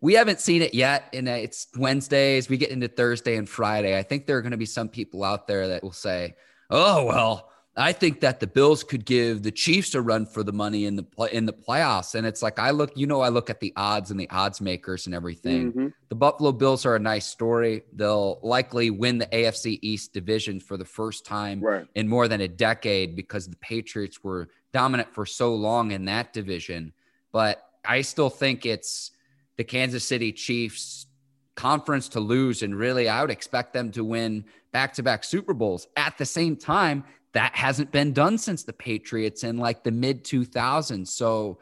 [0.02, 1.10] we haven't seen it yet.
[1.14, 2.50] And it's Wednesdays.
[2.50, 3.98] We get into Thursday and Friday.
[3.98, 6.36] I think there are going to be some people out there that will say,
[6.70, 10.52] oh, well, I think that the Bills could give the Chiefs a run for the
[10.52, 12.16] money in the play, in the playoffs.
[12.16, 14.60] And it's like I look, you know, I look at the odds and the odds
[14.60, 15.72] makers and everything.
[15.72, 15.88] Mm-hmm.
[16.10, 17.84] The Buffalo Bills are a nice story.
[17.94, 21.86] They'll likely win the AFC East division for the first time right.
[21.94, 26.34] in more than a decade because the Patriots were dominant for so long in that
[26.34, 26.94] division.
[27.32, 29.10] But I still think it's
[29.56, 31.08] the Kansas City Chiefs
[31.56, 32.62] conference to lose.
[32.62, 35.88] And really, I would expect them to win back to back Super Bowls.
[35.96, 40.24] At the same time, that hasn't been done since the Patriots in like the mid
[40.24, 41.08] 2000s.
[41.08, 41.58] So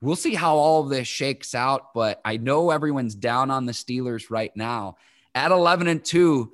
[0.00, 1.92] we'll see how all of this shakes out.
[1.92, 4.96] But I know everyone's down on the Steelers right now.
[5.34, 6.52] At 11 and 2,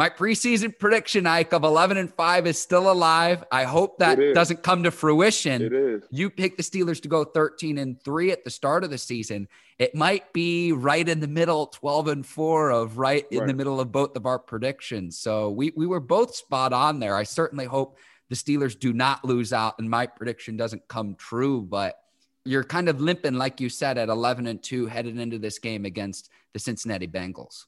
[0.00, 3.44] my preseason prediction, Ike, of 11 and 5 is still alive.
[3.52, 5.60] I hope that doesn't come to fruition.
[5.60, 6.04] It is.
[6.10, 9.46] You picked the Steelers to go 13 and 3 at the start of the season.
[9.78, 13.46] It might be right in the middle, 12 and 4 of right in right.
[13.46, 15.18] the middle of both of our predictions.
[15.18, 17.14] So we, we were both spot on there.
[17.14, 17.98] I certainly hope
[18.30, 22.02] the Steelers do not lose out and my prediction doesn't come true, but
[22.46, 25.84] you're kind of limping, like you said, at 11 and 2 headed into this game
[25.84, 27.66] against the Cincinnati Bengals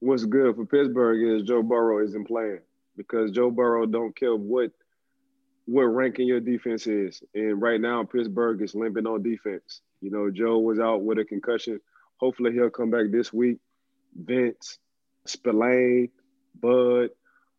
[0.00, 2.60] what's good for Pittsburgh is Joe Burrow isn't playing
[2.96, 4.72] because Joe Burrow don't care what
[5.66, 7.22] what ranking your defense is.
[7.34, 9.82] And right now Pittsburgh is limping on defense.
[10.00, 11.80] You know, Joe was out with a concussion.
[12.16, 13.58] Hopefully he'll come back this week.
[14.16, 14.78] Vince,
[15.26, 16.08] Spillane,
[16.60, 17.10] Bud,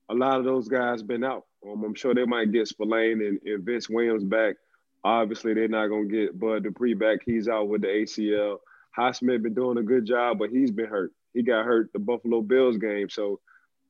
[0.09, 1.45] a lot of those guys been out.
[1.65, 4.55] Um, I'm sure they might get Spillane and, and Vince Williams back.
[5.03, 7.19] Obviously, they're not gonna get Bud Dupree back.
[7.25, 8.57] He's out with the ACL.
[8.97, 12.41] Highsmith been doing a good job, but he's been hurt he got hurt the Buffalo
[12.41, 13.09] Bills game.
[13.09, 13.39] So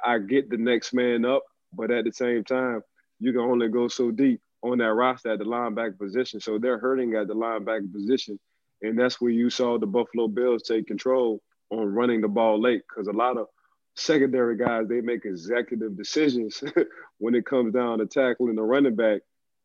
[0.04, 2.82] I get the next man up, but at the same time,
[3.20, 6.40] you can only go so deep on that roster at the linebacker position.
[6.40, 8.40] So they're hurting at the linebacker position.
[8.82, 12.82] And that's where you saw the Buffalo Bills take control on running the ball late
[12.88, 13.48] because a lot of
[13.96, 16.64] secondary guys, they make executive decisions
[17.20, 19.22] when it comes down to tackling the running back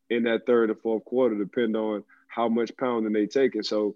[0.09, 3.55] in that third or fourth quarter, depending on how much pounding they take.
[3.55, 3.95] And so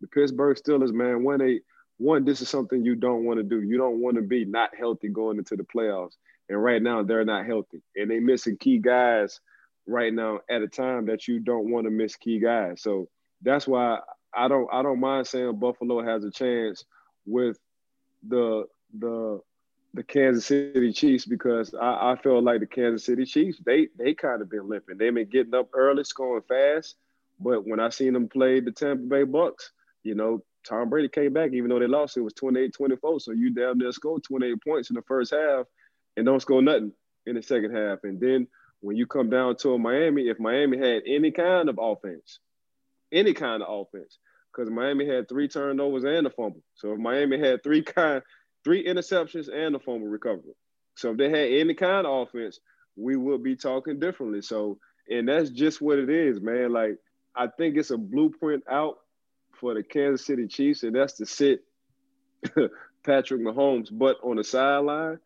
[0.00, 1.60] the Pittsburgh Steelers, man, when they
[2.02, 3.62] one, this is something you don't want to do.
[3.62, 6.16] You don't want to be not healthy going into the playoffs.
[6.48, 7.82] And right now, they're not healthy.
[7.96, 9.40] And they missing key guys
[9.86, 12.82] right now at a time that you don't want to miss key guys.
[12.82, 13.08] So
[13.42, 14.00] that's why
[14.34, 16.84] I don't I don't mind saying Buffalo has a chance
[17.26, 17.58] with
[18.26, 18.66] the
[18.98, 19.40] the
[19.94, 24.14] the Kansas City Chiefs because I, I feel like the Kansas City Chiefs they they
[24.14, 24.98] kind of been limping.
[24.98, 26.96] They've been getting up early, scoring fast,
[27.40, 31.32] but when I seen them play the Tampa Bay Bucks, you know, Tom Brady came
[31.32, 32.16] back even though they lost.
[32.16, 33.20] It was 28-24.
[33.20, 35.66] So you damn near scored 28 points in the first half
[36.16, 36.92] and don't score nothing
[37.26, 38.00] in the second half.
[38.04, 38.46] And then
[38.80, 42.38] when you come down to Miami, if Miami had any kind of offense,
[43.12, 44.18] any kind of offense,
[44.52, 46.62] because Miami had three turnovers and a fumble.
[46.74, 48.22] So if Miami had three kind
[48.64, 50.54] three interceptions and a fumble recovery.
[50.96, 52.60] So if they had any kind of offense,
[52.96, 54.42] we would be talking differently.
[54.42, 56.72] So, and that's just what it is, man.
[56.72, 56.96] Like,
[57.34, 58.98] I think it's a blueprint out
[59.62, 61.62] for the Kansas City Chiefs, and that's to sit
[63.04, 65.18] Patrick Mahomes but on the sideline.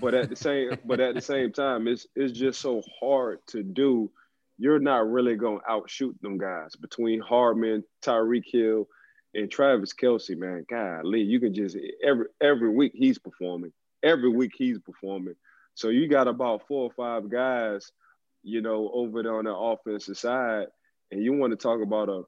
[0.00, 3.62] But at the same, but at the same time, it's it's just so hard to
[3.62, 4.10] do.
[4.58, 8.86] You're not really gonna outshoot them guys between Hardman, Tyreek Hill,
[9.34, 10.36] and Travis Kelce.
[10.36, 13.72] man, God, Lee, you can just every every week he's performing.
[14.02, 15.34] Every week he's performing.
[15.74, 17.90] So you got about four or five guys,
[18.42, 20.66] you know, over there on the offensive side,
[21.10, 22.22] and you want to talk about a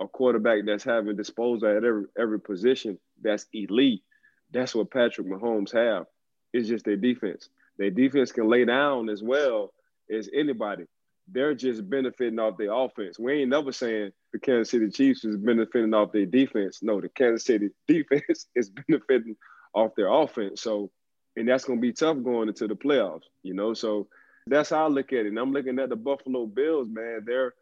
[0.00, 4.02] a quarterback that's having disposal at every every position that's elite.
[4.50, 6.06] That's what Patrick Mahomes have.
[6.52, 7.48] It's just their defense.
[7.76, 9.72] Their defense can lay down as well
[10.10, 10.86] as anybody
[11.30, 13.18] they're just benefiting off their offense.
[13.18, 16.80] We ain't never saying the Kansas City Chiefs is benefiting off their defense.
[16.82, 19.36] No, the Kansas City defense is benefiting
[19.74, 20.62] off their offense.
[20.62, 20.90] So,
[21.36, 23.74] and that's going to be tough going into the playoffs, you know?
[23.74, 24.08] So
[24.46, 25.28] that's how I look at it.
[25.28, 27.22] And I'm looking at the Buffalo Bills, man.
[27.26, 27.54] They're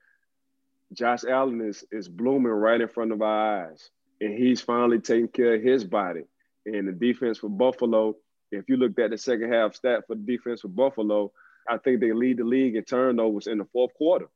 [0.92, 3.90] Josh Allen is is blooming right in front of our eyes.
[4.20, 6.22] And he's finally taking care of his body.
[6.64, 8.16] And the defense for Buffalo,
[8.51, 11.33] if you looked at the second half stat for the defense for Buffalo,
[11.68, 14.29] I think they lead the league in turnovers in the fourth quarter.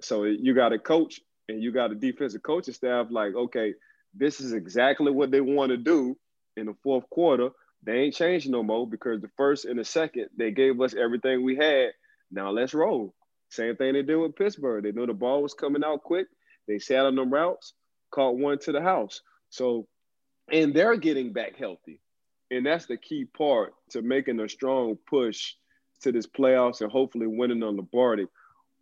[0.00, 3.74] So you got a coach and you got a defensive coaching staff like, okay,
[4.14, 6.16] this is exactly what they want to do
[6.56, 7.50] in the fourth quarter.
[7.82, 11.44] They ain't changing no more because the first and the second, they gave us everything
[11.44, 11.90] we had.
[12.30, 13.14] Now let's roll.
[13.50, 14.84] Same thing they did with Pittsburgh.
[14.84, 16.28] They knew the ball was coming out quick.
[16.68, 17.74] They sat on the routes,
[18.10, 19.20] caught one to the house.
[19.50, 19.88] So,
[20.50, 22.00] and they're getting back healthy.
[22.50, 25.54] And that's the key part to making a strong push
[26.02, 28.26] to this playoffs and hopefully winning on Lombardi,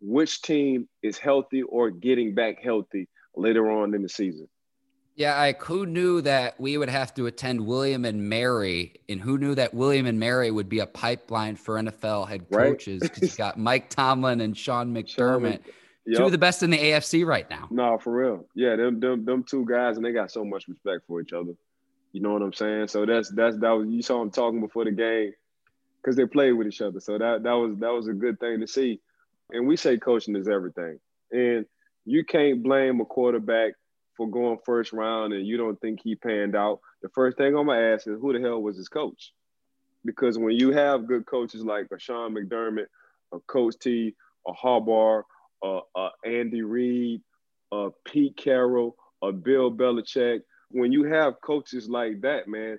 [0.01, 4.47] which team is healthy or getting back healthy later on in the season?
[5.19, 9.37] Yeah, I who knew that we would have to attend William and Mary, and who
[9.37, 13.01] knew that William and Mary would be a pipeline for NFL head coaches?
[13.01, 13.21] Right?
[13.21, 15.59] you got Mike Tomlin and Sean McDermott,
[16.05, 16.19] yep.
[16.19, 17.67] two of the best in the AFC right now.
[17.69, 18.45] No, for real.
[18.55, 21.51] Yeah, them, them them two guys, and they got so much respect for each other.
[22.13, 22.87] You know what I'm saying?
[22.87, 25.33] So that's that's that was you saw them talking before the game
[26.01, 27.01] because they played with each other.
[27.01, 29.01] So that that was that was a good thing to see.
[29.51, 30.97] And we say coaching is everything.
[31.29, 31.65] And
[32.05, 33.73] you can't blame a quarterback
[34.19, 36.81] for going first round and you don't think he panned out.
[37.01, 39.31] The first thing I'm gonna ask is who the hell was his coach?
[40.03, 42.87] Because when you have good coaches like a Sean McDermott,
[43.33, 44.13] a Coach T,
[44.45, 45.23] a Harbaugh,
[45.63, 47.21] a, a Andy Reid,
[47.71, 52.77] a Pete Carroll, a Bill Belichick, when you have coaches like that, man,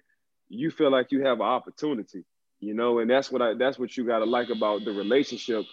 [0.50, 2.24] you feel like you have an opportunity
[2.60, 5.64] you know, and that's what I that's what you gotta like about the relationship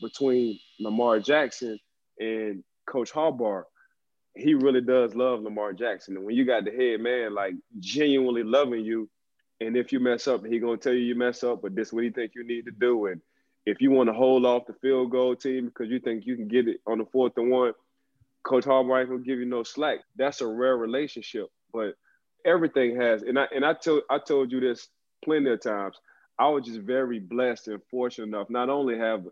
[0.00, 1.78] between Lamar Jackson
[2.20, 3.64] and Coach Harbaugh.
[4.36, 6.16] He really does love Lamar Jackson.
[6.16, 9.08] And when you got the head man like genuinely loving you,
[9.60, 11.92] and if you mess up, he gonna tell you you mess up, but this is
[11.92, 13.06] what he think you need to do.
[13.06, 13.22] And
[13.64, 16.48] if you want to hold off the field goal team because you think you can
[16.48, 17.72] get it on the fourth and one,
[18.44, 20.00] Coach Harbaugh ain't gonna give you no slack.
[20.16, 21.48] That's a rare relationship.
[21.72, 21.96] But
[22.44, 24.88] everything has, and I and I told I told you this
[25.24, 25.96] plenty of times.
[26.38, 29.26] I was just very blessed and fortunate enough not only have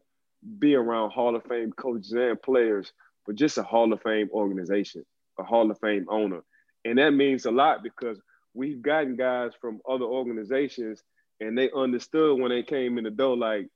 [0.58, 2.92] be around Hall of Fame coaches and players,
[3.26, 5.04] but just a Hall of Fame organization,
[5.38, 6.42] a Hall of Fame owner.
[6.84, 8.20] And that means a lot because
[8.52, 11.02] we've gotten guys from other organizations
[11.40, 13.68] and they understood when they came in the door, like,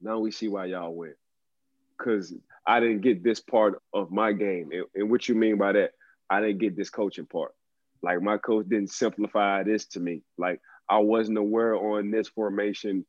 [0.00, 1.14] now we see why y'all win.
[1.96, 2.34] Because
[2.66, 4.70] I didn't get this part of my game.
[4.72, 5.92] And, and what you mean by that?
[6.28, 7.52] I didn't get this coaching part.
[8.02, 10.22] Like my coach didn't simplify this to me.
[10.36, 13.06] Like I wasn't aware on this formation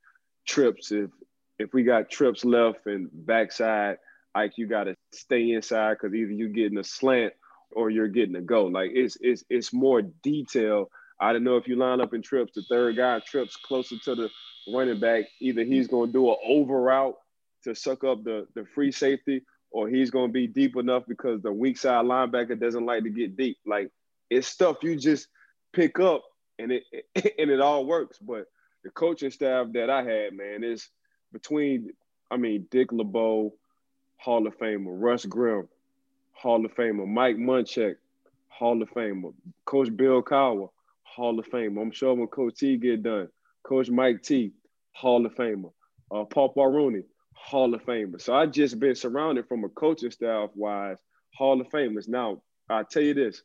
[0.47, 0.91] trips.
[0.91, 1.09] If
[1.59, 3.97] if we got trips left and backside,
[4.35, 7.33] like you got to stay inside because either you're getting a slant
[7.71, 8.65] or you're getting a go.
[8.65, 10.89] Like it's it's it's more detail.
[11.19, 14.15] I don't know if you line up in trips, the third guy trips closer to
[14.15, 14.29] the
[14.73, 15.25] running back.
[15.39, 17.15] Either he's to do an over route
[17.63, 21.51] to suck up the the free safety, or he's to be deep enough because the
[21.51, 23.57] weak side linebacker doesn't like to get deep.
[23.65, 23.91] Like
[24.29, 25.27] it's stuff you just
[25.73, 26.23] pick up
[26.59, 26.83] and it
[27.15, 28.17] and it all works.
[28.19, 28.45] But
[28.83, 30.87] the coaching staff that I had, man, is
[31.31, 31.91] between
[32.31, 33.53] I mean Dick LeBeau,
[34.23, 35.67] Hall of Famer, Russ Grimm,
[36.31, 37.95] Hall of Famer, Mike Munchak,
[38.47, 39.33] Hall of Famer,
[39.65, 40.69] Coach Bill Cowher,
[41.03, 41.81] Hall of Famer.
[41.81, 43.27] I'm sure when Coach T get done,
[43.63, 44.53] Coach Mike T,
[44.93, 45.73] Hall of Famer.
[46.09, 48.21] Uh, Paul Rooney, Hall of Famer.
[48.21, 50.99] So I just been surrounded from a coaching staff wise,
[51.35, 52.07] Hall of Famers.
[52.07, 53.43] Now, I tell you this,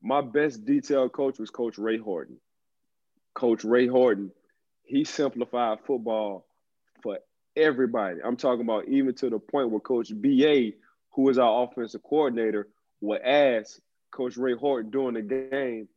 [0.00, 2.38] my best detailed coach was Coach Ray Horton.
[3.34, 4.30] Coach Ray Horton,
[4.84, 6.46] he simplified football
[7.02, 7.18] for
[7.56, 8.20] everybody.
[8.22, 10.72] I'm talking about even to the point where Coach BA,
[11.12, 12.68] who is our offensive coordinator,
[13.00, 13.78] would ask
[14.10, 15.88] Coach Ray Horton during the game,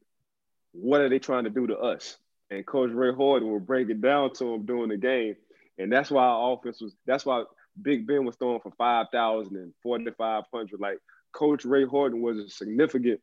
[0.72, 2.18] what are they trying to do to us?
[2.50, 5.36] And Coach Ray Horton will break it down to him during the game.
[5.78, 7.44] And that's why our offense was, that's why
[7.82, 10.80] Big Ben was throwing for 5,000 and 4,500.
[10.80, 11.00] Like
[11.32, 13.22] Coach Ray Horton was a significant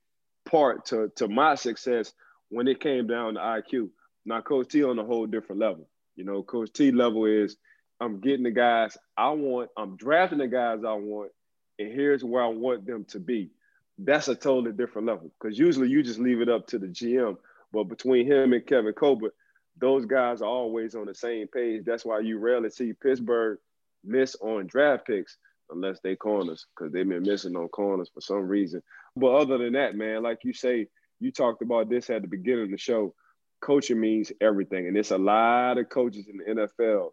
[0.48, 2.12] part to, to my success
[2.48, 3.90] when it came down to IQ.
[4.24, 5.88] Now, Coach T on a whole different level.
[6.14, 7.56] You know, Coach T level is
[8.00, 11.32] I'm getting the guys I want, I'm drafting the guys I want,
[11.78, 13.50] and here's where I want them to be.
[13.98, 17.38] That's a totally different level because usually you just leave it up to the GM.
[17.72, 19.34] But between him and Kevin Colbert,
[19.78, 21.84] those guys are always on the same page.
[21.84, 23.58] That's why you rarely see Pittsburgh
[24.04, 25.36] miss on draft picks
[25.70, 28.82] unless they corners because they've been missing on corners for some reason.
[29.16, 32.64] But other than that, man, like you say, you talked about this at the beginning
[32.64, 33.14] of the show.
[33.62, 37.10] Coaching means everything, and it's a lot of coaches in the NFL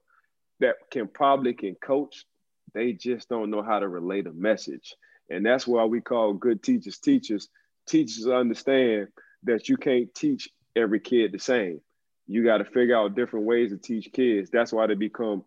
[0.60, 2.26] that can probably can coach.
[2.74, 4.96] They just don't know how to relate a message,
[5.30, 7.50] and that's why we call good teachers teachers.
[7.88, 9.10] Teachers understand
[9.44, 11.82] that you can't teach every kid the same.
[12.28, 14.50] You got to figure out different ways to teach kids.
[14.50, 15.44] That's why they become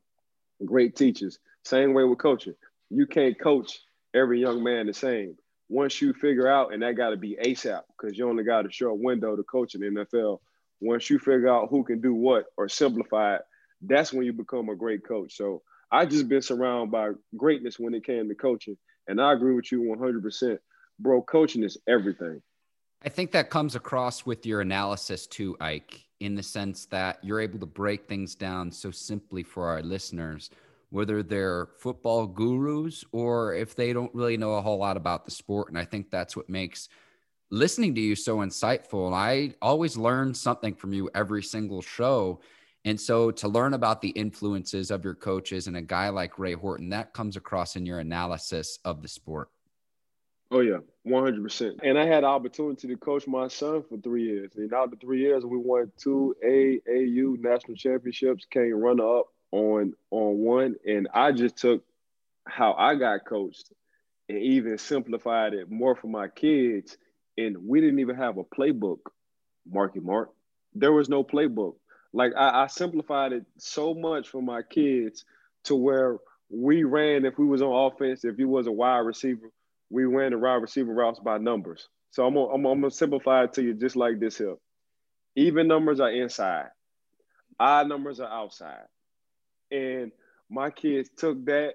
[0.64, 1.38] great teachers.
[1.64, 2.54] Same way with coaching
[2.90, 3.80] you can't coach
[4.14, 5.36] every young man the same.
[5.68, 8.70] Once you figure out, and that got to be ASAP, because you only got a
[8.70, 10.38] short window to coach in the NFL.
[10.80, 13.42] Once you figure out who can do what or simplify it,
[13.82, 15.36] that's when you become a great coach.
[15.36, 19.54] So I just been surrounded by greatness when it came to coaching, and I agree
[19.54, 20.58] with you 100%.
[20.98, 22.42] Bro, coaching is everything.
[23.02, 27.40] I think that comes across with your analysis too, Ike, in the sense that you're
[27.40, 30.50] able to break things down so simply for our listeners
[30.90, 35.30] whether they're football gurus or if they don't really know a whole lot about the
[35.30, 35.68] sport.
[35.68, 36.88] And I think that's what makes
[37.50, 39.06] listening to you so insightful.
[39.06, 42.40] And I always learn something from you every single show.
[42.86, 46.52] And so to learn about the influences of your coaches and a guy like Ray
[46.52, 49.50] Horton, that comes across in your analysis of the sport.
[50.52, 51.80] Oh yeah, one hundred percent.
[51.82, 54.52] And I had the opportunity to coach my son for three years.
[54.54, 59.94] And out the three years, we won two AAU national championships, came runner up on
[60.12, 61.82] on one, and I just took
[62.46, 63.72] how I got coached
[64.28, 66.96] and even simplified it more for my kids.
[67.36, 68.98] And we didn't even have a playbook,
[69.68, 70.30] Marky Mark.
[70.72, 71.74] There was no playbook.
[72.16, 75.26] Like I, I simplified it so much for my kids
[75.64, 76.16] to where
[76.48, 79.50] we ran if we was on offense, if you was a wide receiver,
[79.90, 81.88] we ran the wide receiver routes by numbers.
[82.12, 84.56] So I'm gonna, I'm, I'm gonna simplify it to you just like this here.
[85.34, 86.68] Even numbers are inside,
[87.60, 88.86] odd numbers are outside.
[89.70, 90.10] And
[90.48, 91.74] my kids took that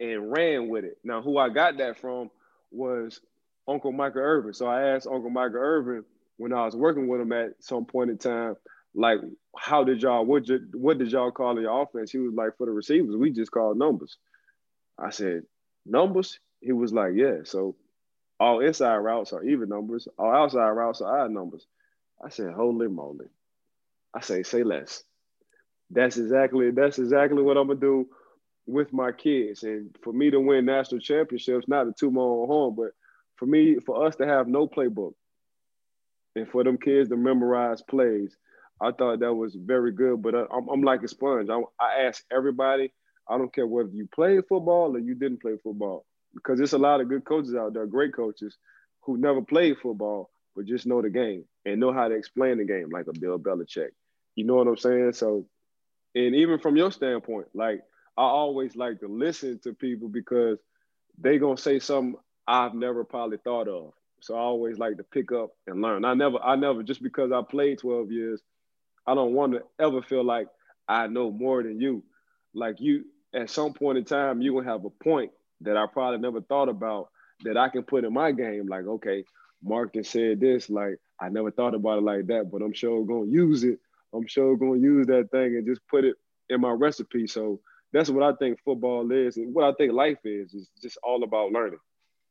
[0.00, 0.96] and ran with it.
[1.04, 2.30] Now, who I got that from
[2.70, 3.20] was
[3.68, 4.54] Uncle Michael Irvin.
[4.54, 6.04] So I asked Uncle Michael Irvin
[6.38, 8.56] when I was working with him at some point in time,
[8.94, 9.18] like,
[9.56, 12.12] how did y'all what did, what did y'all call your offense?
[12.12, 14.18] He was like, for the receivers, we just called numbers.
[14.98, 15.42] I said,
[15.86, 16.38] numbers?
[16.60, 17.38] He was like, yeah.
[17.44, 17.76] So
[18.40, 21.66] all inside routes are even numbers, all outside routes are odd numbers.
[22.24, 23.26] I said, holy moly.
[24.14, 25.02] I say, say less
[25.90, 28.08] that's exactly that's exactly what I'm gonna do
[28.66, 29.62] with my kids.
[29.62, 32.92] And for me to win national championships, not to toot my own but
[33.36, 35.14] for me, for us to have no playbook
[36.36, 38.36] and for them kids to memorize plays,
[38.80, 40.22] I thought that was very good.
[40.22, 41.48] But I'm, I'm like a sponge.
[41.50, 42.92] I, I ask everybody.
[43.28, 46.78] I don't care whether you played football or you didn't play football, because there's a
[46.78, 48.56] lot of good coaches out there, great coaches,
[49.02, 52.64] who never played football but just know the game and know how to explain the
[52.64, 53.90] game, like a Bill Belichick.
[54.36, 55.12] You know what I'm saying?
[55.14, 55.46] So
[56.14, 57.82] and even from your standpoint, like
[58.16, 60.58] I always like to listen to people because
[61.18, 63.92] they gonna say something I've never probably thought of.
[64.20, 66.04] So I always like to pick up and learn.
[66.04, 68.40] I never, I never just because I played 12 years,
[69.06, 70.48] I don't want to ever feel like
[70.88, 72.02] I know more than you.
[72.54, 76.18] Like you, at some point in time, you're gonna have a point that I probably
[76.20, 77.08] never thought about
[77.44, 78.66] that I can put in my game.
[78.68, 79.24] Like, okay,
[79.62, 80.70] Mark just said this.
[80.70, 83.78] Like, I never thought about it like that, but I'm sure gonna use it
[84.14, 86.16] I'm sure to use that thing and just put it
[86.48, 87.26] in my recipe.
[87.26, 87.60] So
[87.92, 90.54] that's what I think football is, and what I think life is.
[90.54, 91.80] Is just all about learning.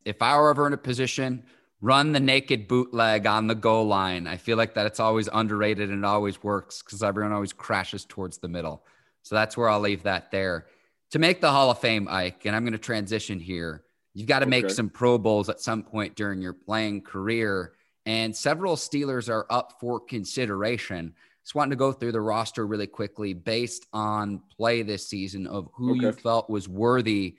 [0.05, 1.43] If I were ever in a position,
[1.83, 4.25] run the naked bootleg on the goal line.
[4.25, 8.05] I feel like that it's always underrated and it always works because everyone always crashes
[8.05, 8.85] towards the middle.
[9.23, 10.67] So that's where I'll leave that there.
[11.11, 13.83] To make the Hall of Fame, Ike, and I'm going to transition here.
[14.13, 14.61] You've got to okay.
[14.61, 17.73] make some Pro Bowls at some point during your playing career,
[18.05, 21.13] and several Steelers are up for consideration.
[21.43, 25.67] just wanting to go through the roster really quickly based on play this season of
[25.73, 25.99] who okay.
[25.99, 27.35] you felt was worthy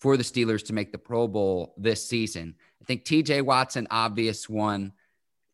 [0.00, 2.54] for the Steelers to make the Pro Bowl this season.
[2.80, 4.92] I think TJ Watson, obvious one.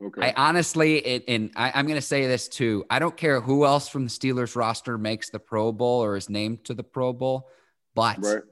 [0.04, 0.28] Okay.
[0.28, 2.84] I honestly, it, and I, am going to say this too.
[2.90, 6.28] I don't care who else from the Steelers roster makes the Pro Bowl or is
[6.28, 7.48] named to the Pro Bowl,
[7.94, 8.42] but right.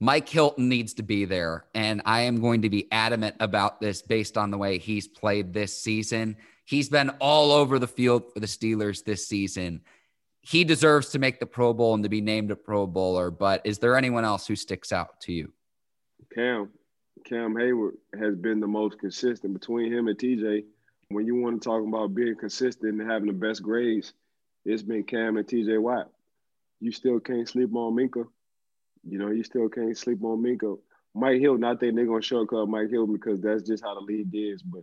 [0.00, 1.64] Mike Hilton needs to be there.
[1.74, 5.52] And I am going to be adamant about this based on the way he's played
[5.52, 6.36] this season.
[6.64, 9.80] He's been all over the field for the Steelers this season.
[10.40, 13.30] He deserves to make the Pro Bowl and to be named a Pro Bowler.
[13.30, 15.52] But is there anyone else who sticks out to you?
[16.34, 16.70] Cam.
[17.24, 20.64] Cam Hayward has been the most consistent between him and TJ.
[21.08, 24.12] When you want to talk about being consistent and having the best grades,
[24.64, 26.10] it's been Cam and TJ Watt.
[26.80, 28.26] You still can't sleep on Minkah.
[29.06, 30.78] You know, you still can't sleep on Minkah.
[31.14, 34.34] Mike Hilton, I think they're gonna shortcut Mike Hilton because that's just how the league
[34.34, 34.62] is.
[34.62, 34.82] But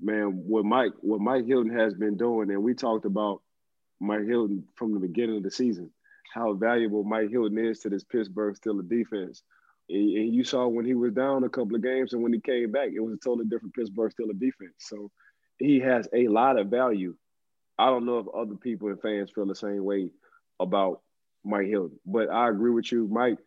[0.00, 3.42] man, what Mike what Mike Hilton has been doing, and we talked about
[4.00, 5.90] Mike Hilton from the beginning of the season,
[6.32, 9.42] how valuable Mike Hilton is to this Pittsburgh Steelers defense.
[9.88, 12.72] And you saw when he was down a couple of games and when he came
[12.72, 14.74] back, it was a totally different Pittsburgh Steelers defense.
[14.78, 15.10] So
[15.58, 17.14] he has a lot of value.
[17.78, 20.10] I don't know if other people and fans feel the same way
[20.58, 21.02] about
[21.44, 23.06] Mike Hilton, but I agree with you.
[23.06, 23.38] Mike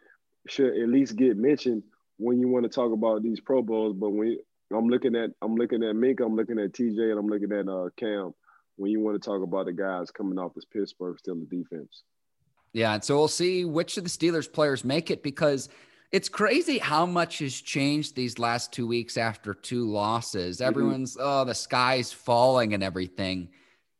[0.48, 1.84] should at least get mentioned
[2.18, 3.96] when you want to talk about these Pro Bowls.
[3.98, 4.38] But when
[4.72, 7.68] I'm looking at I'm looking at Mink, I'm looking at TJ, and I'm looking at
[7.68, 8.34] uh, Cam.
[8.78, 12.04] When you want to talk about the guys coming off this Pittsburgh Steelers defense.
[12.72, 15.68] Yeah, and so we'll see which of the Steelers players make it because
[16.12, 20.58] it's crazy how much has changed these last two weeks after two losses.
[20.58, 20.68] Mm-hmm.
[20.68, 23.50] Everyone's oh the sky's falling and everything.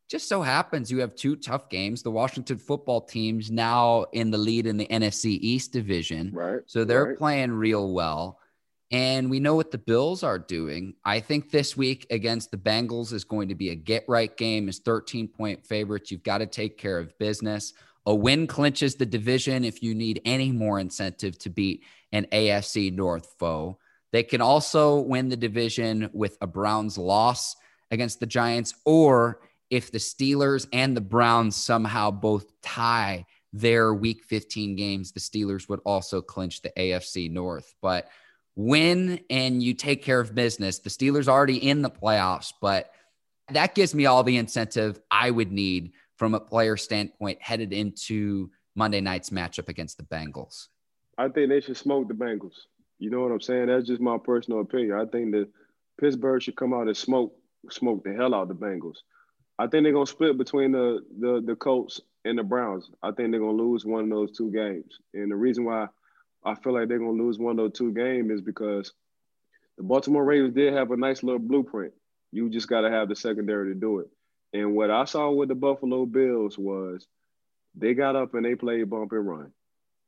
[0.08, 2.02] Just so happens you have two tough games.
[2.02, 6.32] The Washington football team's now in the lead in the NFC East division.
[6.32, 6.60] Right.
[6.66, 7.18] So they're right.
[7.18, 8.40] playing real well.
[8.92, 10.94] And we know what the Bills are doing.
[11.04, 14.68] I think this week against the Bengals is going to be a get right game
[14.68, 16.10] is 13 point favorites.
[16.10, 17.72] You've got to take care of business.
[18.10, 22.92] A win clinches the division if you need any more incentive to beat an AFC
[22.92, 23.78] North foe.
[24.10, 27.54] They can also win the division with a Browns loss
[27.92, 34.24] against the Giants, or if the Steelers and the Browns somehow both tie their week
[34.24, 37.76] 15 games, the Steelers would also clinch the AFC North.
[37.80, 38.08] But
[38.56, 40.80] win and you take care of business.
[40.80, 42.90] The Steelers already in the playoffs, but
[43.52, 48.50] that gives me all the incentive I would need from a player standpoint headed into
[48.74, 50.66] Monday night's matchup against the Bengals.
[51.16, 52.66] I think they should smoke the Bengals.
[52.98, 53.68] You know what I'm saying?
[53.68, 55.00] That's just my personal opinion.
[55.00, 55.48] I think that
[55.98, 57.34] Pittsburgh should come out and smoke
[57.70, 58.98] smoke the hell out of the Bengals.
[59.58, 62.90] I think they're gonna split between the the the Colts and the Browns.
[63.02, 64.98] I think they're gonna lose one of those two games.
[65.14, 65.88] And the reason why
[66.44, 68.92] I feel like they're gonna lose one of those two games is because
[69.78, 71.94] the Baltimore Ravens did have a nice little blueprint.
[72.30, 74.10] You just gotta have the secondary to do it.
[74.52, 77.06] And what I saw with the Buffalo Bills was
[77.74, 79.52] they got up and they played bump and run.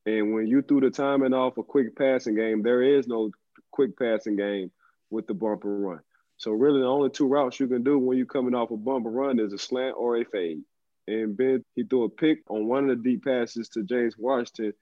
[0.04, 3.30] And when you threw the timing off a quick passing game, there is no
[3.70, 4.72] quick passing game
[5.10, 6.00] with the bump and run.
[6.38, 9.06] So really, the only two routes you can do when you're coming off a bump
[9.06, 10.62] and run is a slant or a fade.
[11.06, 14.72] And Ben, he threw a pick on one of the deep passes to James Washington,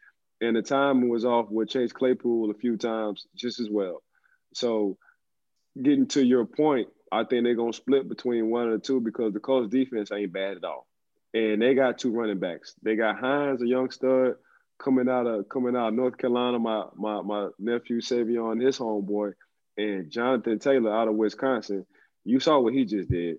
[0.40, 4.02] and the timing was off with Chase Claypool a few times just as well.
[4.54, 4.96] So
[5.80, 9.40] getting to your point, I think they're gonna split between one or two because the
[9.40, 10.86] Colts defense ain't bad at all.
[11.34, 12.74] And they got two running backs.
[12.82, 14.34] They got Hines, a young stud,
[14.78, 16.58] coming out of coming out of North Carolina.
[16.58, 19.32] My my my nephew Savion, his homeboy,
[19.76, 21.86] and Jonathan Taylor out of Wisconsin.
[22.24, 23.38] You saw what he just did,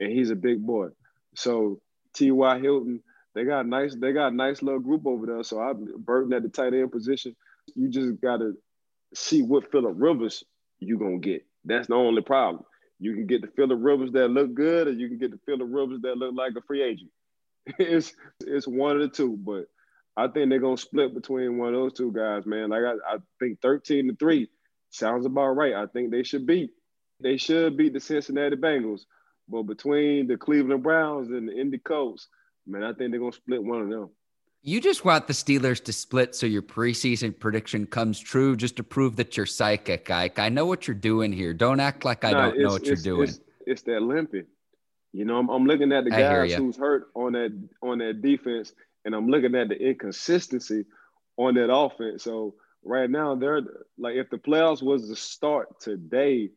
[0.00, 0.88] and he's a big boy.
[1.34, 1.80] So
[2.14, 2.58] T.Y.
[2.60, 3.02] Hilton,
[3.34, 5.42] they got nice, they got a nice little group over there.
[5.42, 7.34] So I'm Burton at the tight end position.
[7.74, 8.52] You just gotta
[9.14, 10.44] see what Philip Rivers
[10.80, 11.46] you gonna get.
[11.64, 12.64] That's the only problem.
[13.02, 15.66] You can get the Philip Rivers that look good, or you can get the Philip
[15.68, 17.10] Rivers that look like a free agent.
[17.78, 19.64] it's it's one of the two, but
[20.16, 22.70] I think they're gonna split between one of those two guys, man.
[22.70, 24.48] Like I, I think 13 to 3
[24.90, 25.74] sounds about right.
[25.74, 26.70] I think they should beat.
[27.18, 29.00] They should beat the Cincinnati Bengals.
[29.48, 32.28] But between the Cleveland Browns and the Indy Colts,
[32.68, 34.10] man, I think they're gonna split one of them.
[34.64, 38.84] You just want the Steelers to split so your preseason prediction comes true just to
[38.84, 40.38] prove that you're psychic, Ike.
[40.38, 41.52] I know what you're doing here.
[41.52, 43.24] Don't act like I don't know what you're doing.
[43.28, 44.46] It's, it's that limping.
[45.12, 48.72] You know, I'm, I'm looking at the guys who's hurt on that on that defense,
[49.04, 50.84] and I'm looking at the inconsistency
[51.36, 52.22] on that offense.
[52.22, 52.54] So
[52.84, 53.62] right now, they're
[53.98, 56.50] like if the playoffs was to start today,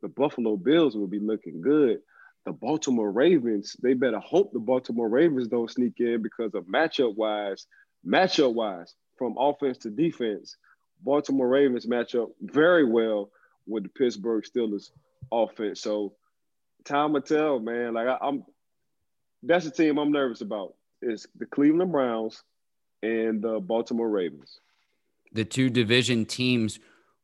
[0.00, 1.98] the Buffalo Bills would be looking good
[2.44, 7.16] the Baltimore Ravens, they better hope the Baltimore Ravens don't sneak in because of matchup
[7.16, 7.66] wise,
[8.06, 10.56] matchup wise, from offense to defense,
[11.04, 13.30] Baltimore Ravens match up very well
[13.66, 14.90] with the Pittsburgh Steelers
[15.30, 15.80] offense.
[15.80, 16.14] So
[16.84, 17.94] time will tell, man.
[17.94, 18.44] Like I, am
[19.42, 20.74] that's the team I'm nervous about.
[21.02, 22.42] Is the Cleveland Browns
[23.02, 24.60] and the Baltimore Ravens.
[25.32, 26.78] The two division teams.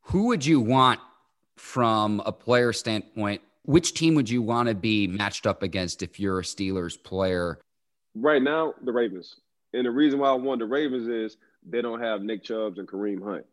[0.04, 1.00] Who would you want
[1.56, 3.40] from a player standpoint?
[3.70, 7.60] Which team would you want to be matched up against if you're a Steelers player?
[8.16, 9.36] Right now, the Ravens.
[9.72, 12.88] And the reason why I want the Ravens is they don't have Nick Chubbs and
[12.88, 13.46] Kareem Hunt.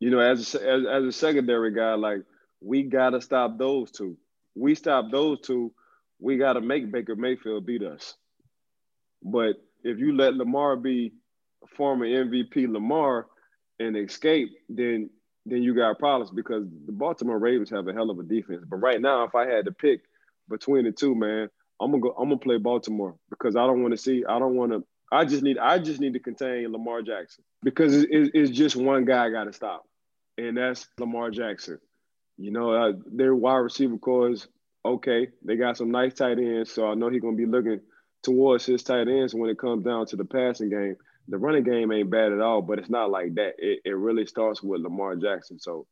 [0.00, 2.22] You know, as a, as, as a secondary guy, like
[2.60, 4.16] we got to stop those two.
[4.56, 5.72] We stop those two,
[6.18, 8.16] we got to make Baker Mayfield beat us.
[9.22, 11.12] But if you let Lamar be
[11.76, 13.28] former MVP Lamar
[13.78, 15.08] and escape, then
[15.46, 18.64] then you got problems because the Baltimore Ravens have a hell of a defense.
[18.68, 20.00] But right now, if I had to pick
[20.48, 21.48] between the two, man,
[21.80, 22.14] I'm gonna go.
[22.18, 24.24] I'm gonna play Baltimore because I don't want to see.
[24.28, 24.84] I don't want to.
[25.12, 25.58] I just need.
[25.58, 29.44] I just need to contain Lamar Jackson because it's, it's just one guy I got
[29.44, 29.84] to stop,
[30.36, 31.78] and that's Lamar Jackson.
[32.38, 34.48] You know, uh, their wide receiver corps is
[34.84, 35.28] okay.
[35.44, 37.80] They got some nice tight ends, so I know he's gonna be looking
[38.22, 40.96] towards his tight ends when it comes down to the passing game.
[41.28, 43.54] The running game ain't bad at all, but it's not like that.
[43.58, 45.58] It, it really starts with Lamar Jackson.
[45.58, 45.86] So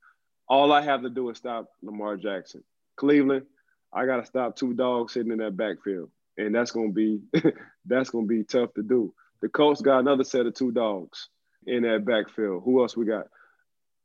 [0.49, 2.63] all I have to do is stop Lamar Jackson.
[2.97, 3.47] Cleveland,
[3.93, 7.21] I got to stop two dogs sitting in that backfield, and that's gonna be
[7.85, 9.13] that's gonna be tough to do.
[9.41, 11.29] The Colts got another set of two dogs
[11.67, 12.63] in that backfield.
[12.65, 13.27] Who else we got?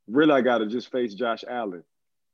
[0.07, 1.83] Really, I got to just face Josh Allen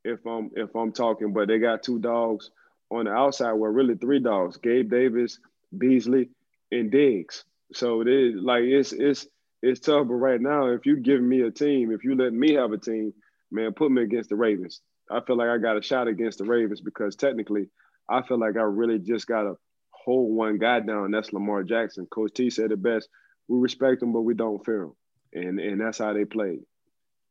[0.04, 2.52] if I'm if I'm talking, but they got two dogs
[2.90, 3.54] on the outside.
[3.54, 5.40] Well, really three dogs: Gabe Davis,
[5.78, 6.30] Beasley,
[6.72, 7.44] and Diggs.
[7.74, 9.28] So it is like it's it's
[9.62, 10.08] it's tough.
[10.08, 12.78] But right now, if you give me a team, if you let me have a
[12.78, 13.14] team,
[13.52, 14.82] man, put me against the Ravens.
[15.10, 17.70] I feel like I got a shot against the Ravens because technically,
[18.10, 19.56] I feel like I really just got to
[19.92, 21.12] hold one guy down.
[21.12, 22.06] That's Lamar Jackson.
[22.08, 23.10] Coach T said it best:
[23.48, 24.94] we respect him, but we don't fear him,
[25.34, 26.62] and and that's how they played.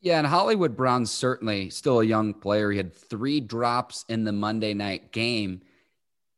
[0.01, 2.71] Yeah, and Hollywood Brown's certainly still a young player.
[2.71, 5.63] He had three drops in the Monday night game.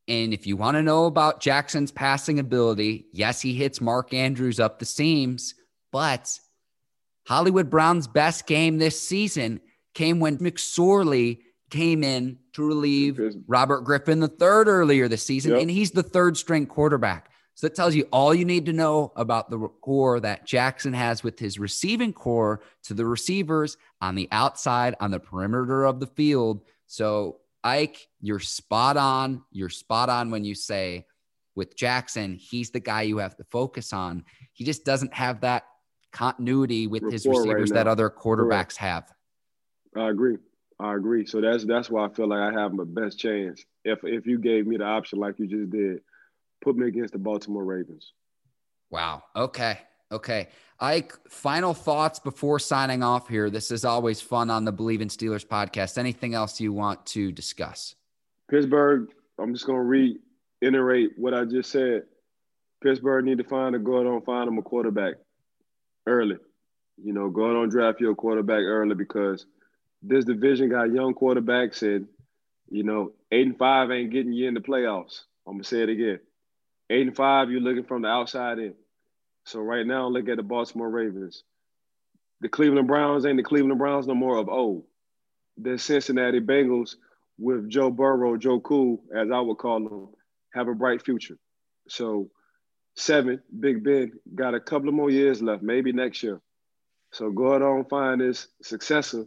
[0.09, 4.61] And if you want to know about Jackson's passing ability, yes, he hits Mark Andrews
[4.61, 5.55] up the seams,
[5.91, 6.39] but
[7.27, 9.61] Hollywood Brown's best game this season
[9.95, 11.41] came when McSorley
[11.71, 15.63] came in to relieve Robert Griffin III earlier this season, yep.
[15.63, 17.31] and he's the third string quarterback.
[17.55, 21.23] So that tells you all you need to know about the core that Jackson has
[21.23, 26.07] with his receiving corps to the receivers on the outside, on the perimeter of the
[26.07, 26.61] field.
[26.87, 29.43] So, Ike, you're spot on.
[29.51, 31.07] You're spot on when you say
[31.57, 34.25] with Jackson, he's the guy you have to focus on.
[34.53, 35.65] He just doesn't have that
[36.13, 39.11] continuity with his receivers right that other quarterbacks have.
[39.97, 40.37] I agree.
[40.79, 41.27] I agree.
[41.27, 43.65] So that's that's why I feel like I have my best chance.
[43.85, 46.01] If if you gave me the option like you just did,
[46.63, 48.13] put me against the Baltimore Ravens.
[48.91, 49.25] Wow.
[49.35, 49.79] Okay.
[50.13, 50.49] Okay.
[50.79, 53.49] Ike, final thoughts before signing off here.
[53.49, 55.97] This is always fun on the Bleav in Steelers podcast.
[55.97, 57.95] Anything else you want to discuss?
[58.51, 59.09] Pittsburgh,
[59.39, 60.21] I'm just going to
[60.61, 62.03] reiterate what I just said.
[62.83, 65.15] Pittsburgh need to find a go on find them a quarterback
[66.07, 66.37] early.
[67.03, 69.47] You know, go on draft your quarterback early because
[70.03, 72.07] this division got young quarterbacks and,
[72.71, 75.23] you know, eight and five ain't getting you in the playoffs.
[75.47, 76.21] I'm gonna say it again.
[76.91, 78.75] Eight and five, you're looking from the outside in.
[79.47, 81.45] So right now, look at the Baltimore Ravens.
[82.41, 84.85] The Cleveland Browns ain't the Cleveland Browns no more of old.
[85.57, 86.97] The Cincinnati Bengals
[87.39, 90.09] with Joe Burrow, Joe Cool, as I would call them,
[90.53, 91.39] have a bright future.
[91.89, 92.29] So
[92.97, 96.41] seven, Big Ben got a couple of more years left, maybe next year.
[97.13, 99.27] So go out and find this successor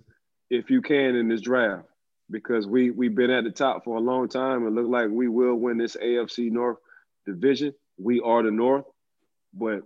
[0.50, 1.86] if you can in this draft,
[2.30, 5.30] because we we've been at the top for a long time and look like we
[5.30, 6.78] will win this AFC North
[7.26, 7.74] division.
[7.98, 8.86] We are the North,
[9.54, 9.84] but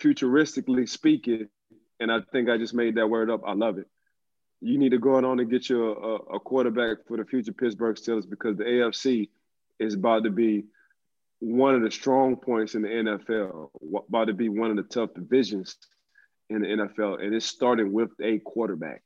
[0.00, 1.48] futuristically speaking,
[2.00, 3.42] and I think I just made that word up.
[3.46, 3.86] I love it.
[4.60, 7.96] You need to go on and get you a, a quarterback for the future Pittsburgh
[7.96, 9.28] Steelers because the AFC
[9.78, 10.64] is about to be
[11.40, 13.68] one of the strong points in the NFL,
[14.08, 15.76] about to be one of the tough divisions
[16.48, 19.02] in the NFL, and it's starting with a quarterback.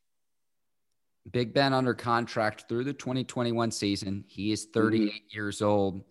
[1.30, 4.24] Big Ben under contract through the 2021 season.
[4.26, 5.16] He is 38 mm-hmm.
[5.30, 6.02] years old.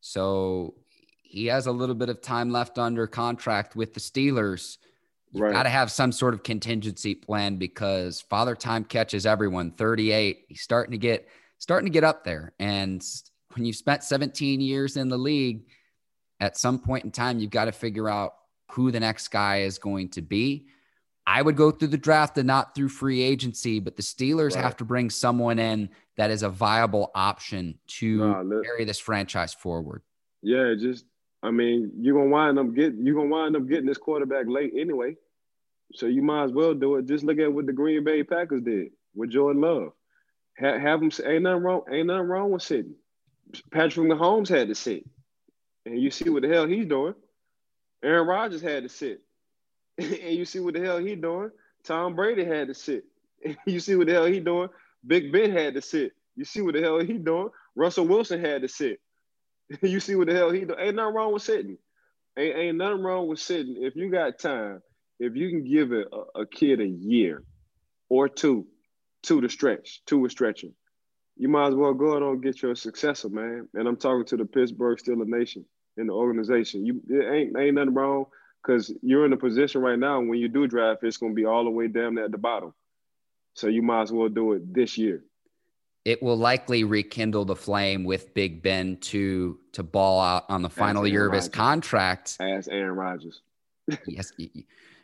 [0.00, 0.74] So
[1.34, 4.78] he has a little bit of time left under contract with the Steelers.
[5.32, 5.52] You right.
[5.52, 9.72] got to have some sort of contingency plan because Father Time catches everyone.
[9.72, 10.44] 38.
[10.48, 11.28] He's starting to get
[11.58, 12.52] starting to get up there.
[12.60, 13.04] And
[13.54, 15.66] when you've spent 17 years in the league,
[16.38, 18.34] at some point in time, you've got to figure out
[18.70, 20.68] who the next guy is going to be.
[21.26, 24.62] I would go through the draft and not through free agency, but the Steelers right.
[24.62, 29.52] have to bring someone in that is a viable option to nah, carry this franchise
[29.52, 30.02] forward.
[30.42, 31.06] Yeah, just
[31.44, 34.72] I mean, you're gonna wind up getting you're gonna wind up getting this quarterback late
[34.76, 35.16] anyway.
[35.92, 37.06] So you might as well do it.
[37.06, 39.92] Just look at what the Green Bay Packers did with Jordan Love.
[40.56, 42.94] Have, have them ain't nothing wrong, ain't nothing wrong with sitting.
[43.70, 45.04] Patrick Mahomes had to sit.
[45.84, 47.14] and you see what the hell he's doing.
[48.02, 49.20] Aaron Rodgers had to sit,
[49.98, 51.50] and you see what the hell he's doing.
[51.84, 53.04] Tom Brady had to sit,
[53.44, 54.70] and you see what the hell he's doing.
[55.06, 56.12] Big Ben had to sit.
[56.36, 57.50] You see what the hell he's doing.
[57.76, 58.98] Russell Wilson had to sit.
[59.82, 60.78] you see what the hell he doing.
[60.78, 61.78] Ain't nothing wrong with sitting.
[62.38, 63.76] Ain't, ain't nothing wrong with sitting.
[63.78, 64.82] If you got time,
[65.18, 66.04] if you can give a,
[66.34, 67.42] a kid a year
[68.08, 68.66] or two,
[69.22, 70.74] two to stretch, two is stretching,
[71.36, 73.68] you might as well go and get your successor, man.
[73.74, 75.64] And I'm talking to the Pittsburgh Steelers Nation
[75.96, 76.84] in the organization.
[76.84, 78.26] You it ain't ain't nothing wrong
[78.62, 80.20] because you're in a position right now.
[80.20, 82.72] When you do draft, it's going to be all the way down at the bottom.
[83.54, 85.24] So you might as well do it this year.
[86.04, 90.68] It will likely rekindle the flame with Big Ben to to ball out on the
[90.68, 92.36] final year of his contract.
[92.40, 93.40] As Aaron Rodgers.
[94.06, 94.32] yes,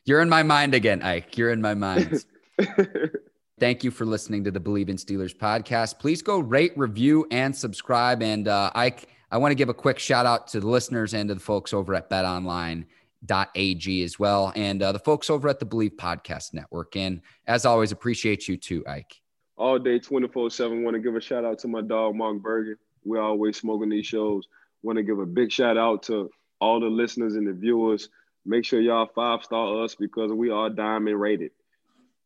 [0.05, 1.37] you're in my mind again, Ike.
[1.39, 2.25] You're in my mind.
[3.61, 5.99] Thank you for listening to the Bleav in Steelers podcast.
[5.99, 8.23] Please go rate, review, and subscribe.
[8.23, 11.29] And uh, Ike, I want to give a quick shout out to the listeners and
[11.29, 15.67] to the folks over at betonline.ag as well, and uh, the folks over at the
[15.67, 16.97] Bleav Podcast Network.
[16.97, 19.21] And as always, appreciate you too, Ike.
[19.61, 20.83] All day, 24 7.
[20.85, 22.77] Want to give a shout out to my dog, Mark Bergen.
[23.05, 24.49] We're always smoking these shows.
[24.83, 26.31] Want to give a big shout out to
[26.63, 28.09] all the listeners and the viewers.
[28.47, 31.51] Make sure y'all five star us because we are diamond rated.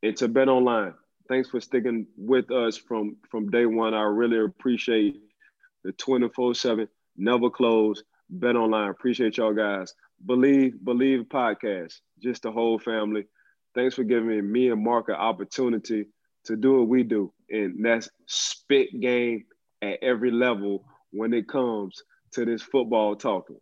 [0.00, 0.94] And to Bet Online,
[1.28, 3.94] thanks for sticking with us from from day one.
[3.94, 5.20] I really appreciate
[5.82, 8.90] the 24-7, never close, bet online.
[8.90, 9.92] Appreciate y'all guys.
[10.24, 13.24] Believe, believe podcast, just the whole family.
[13.74, 16.06] Thanks for giving me and Mark an opportunity
[16.44, 17.32] to do what we do.
[17.50, 19.44] And that's spit game
[19.82, 23.60] at every level when it comes to this football talking.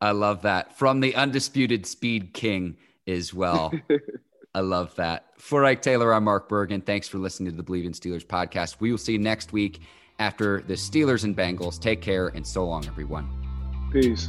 [0.00, 0.76] I love that.
[0.76, 2.76] From the undisputed speed king
[3.06, 3.72] as well.
[4.54, 5.26] I love that.
[5.38, 6.82] For Ike Taylor, I'm Mark Bergen.
[6.82, 8.76] Thanks for listening to the Bleav in Steelers podcast.
[8.80, 9.80] We will see you next week
[10.18, 11.80] after the Steelers and Bengals.
[11.80, 13.28] Take care and so long, everyone.
[13.92, 14.28] Peace.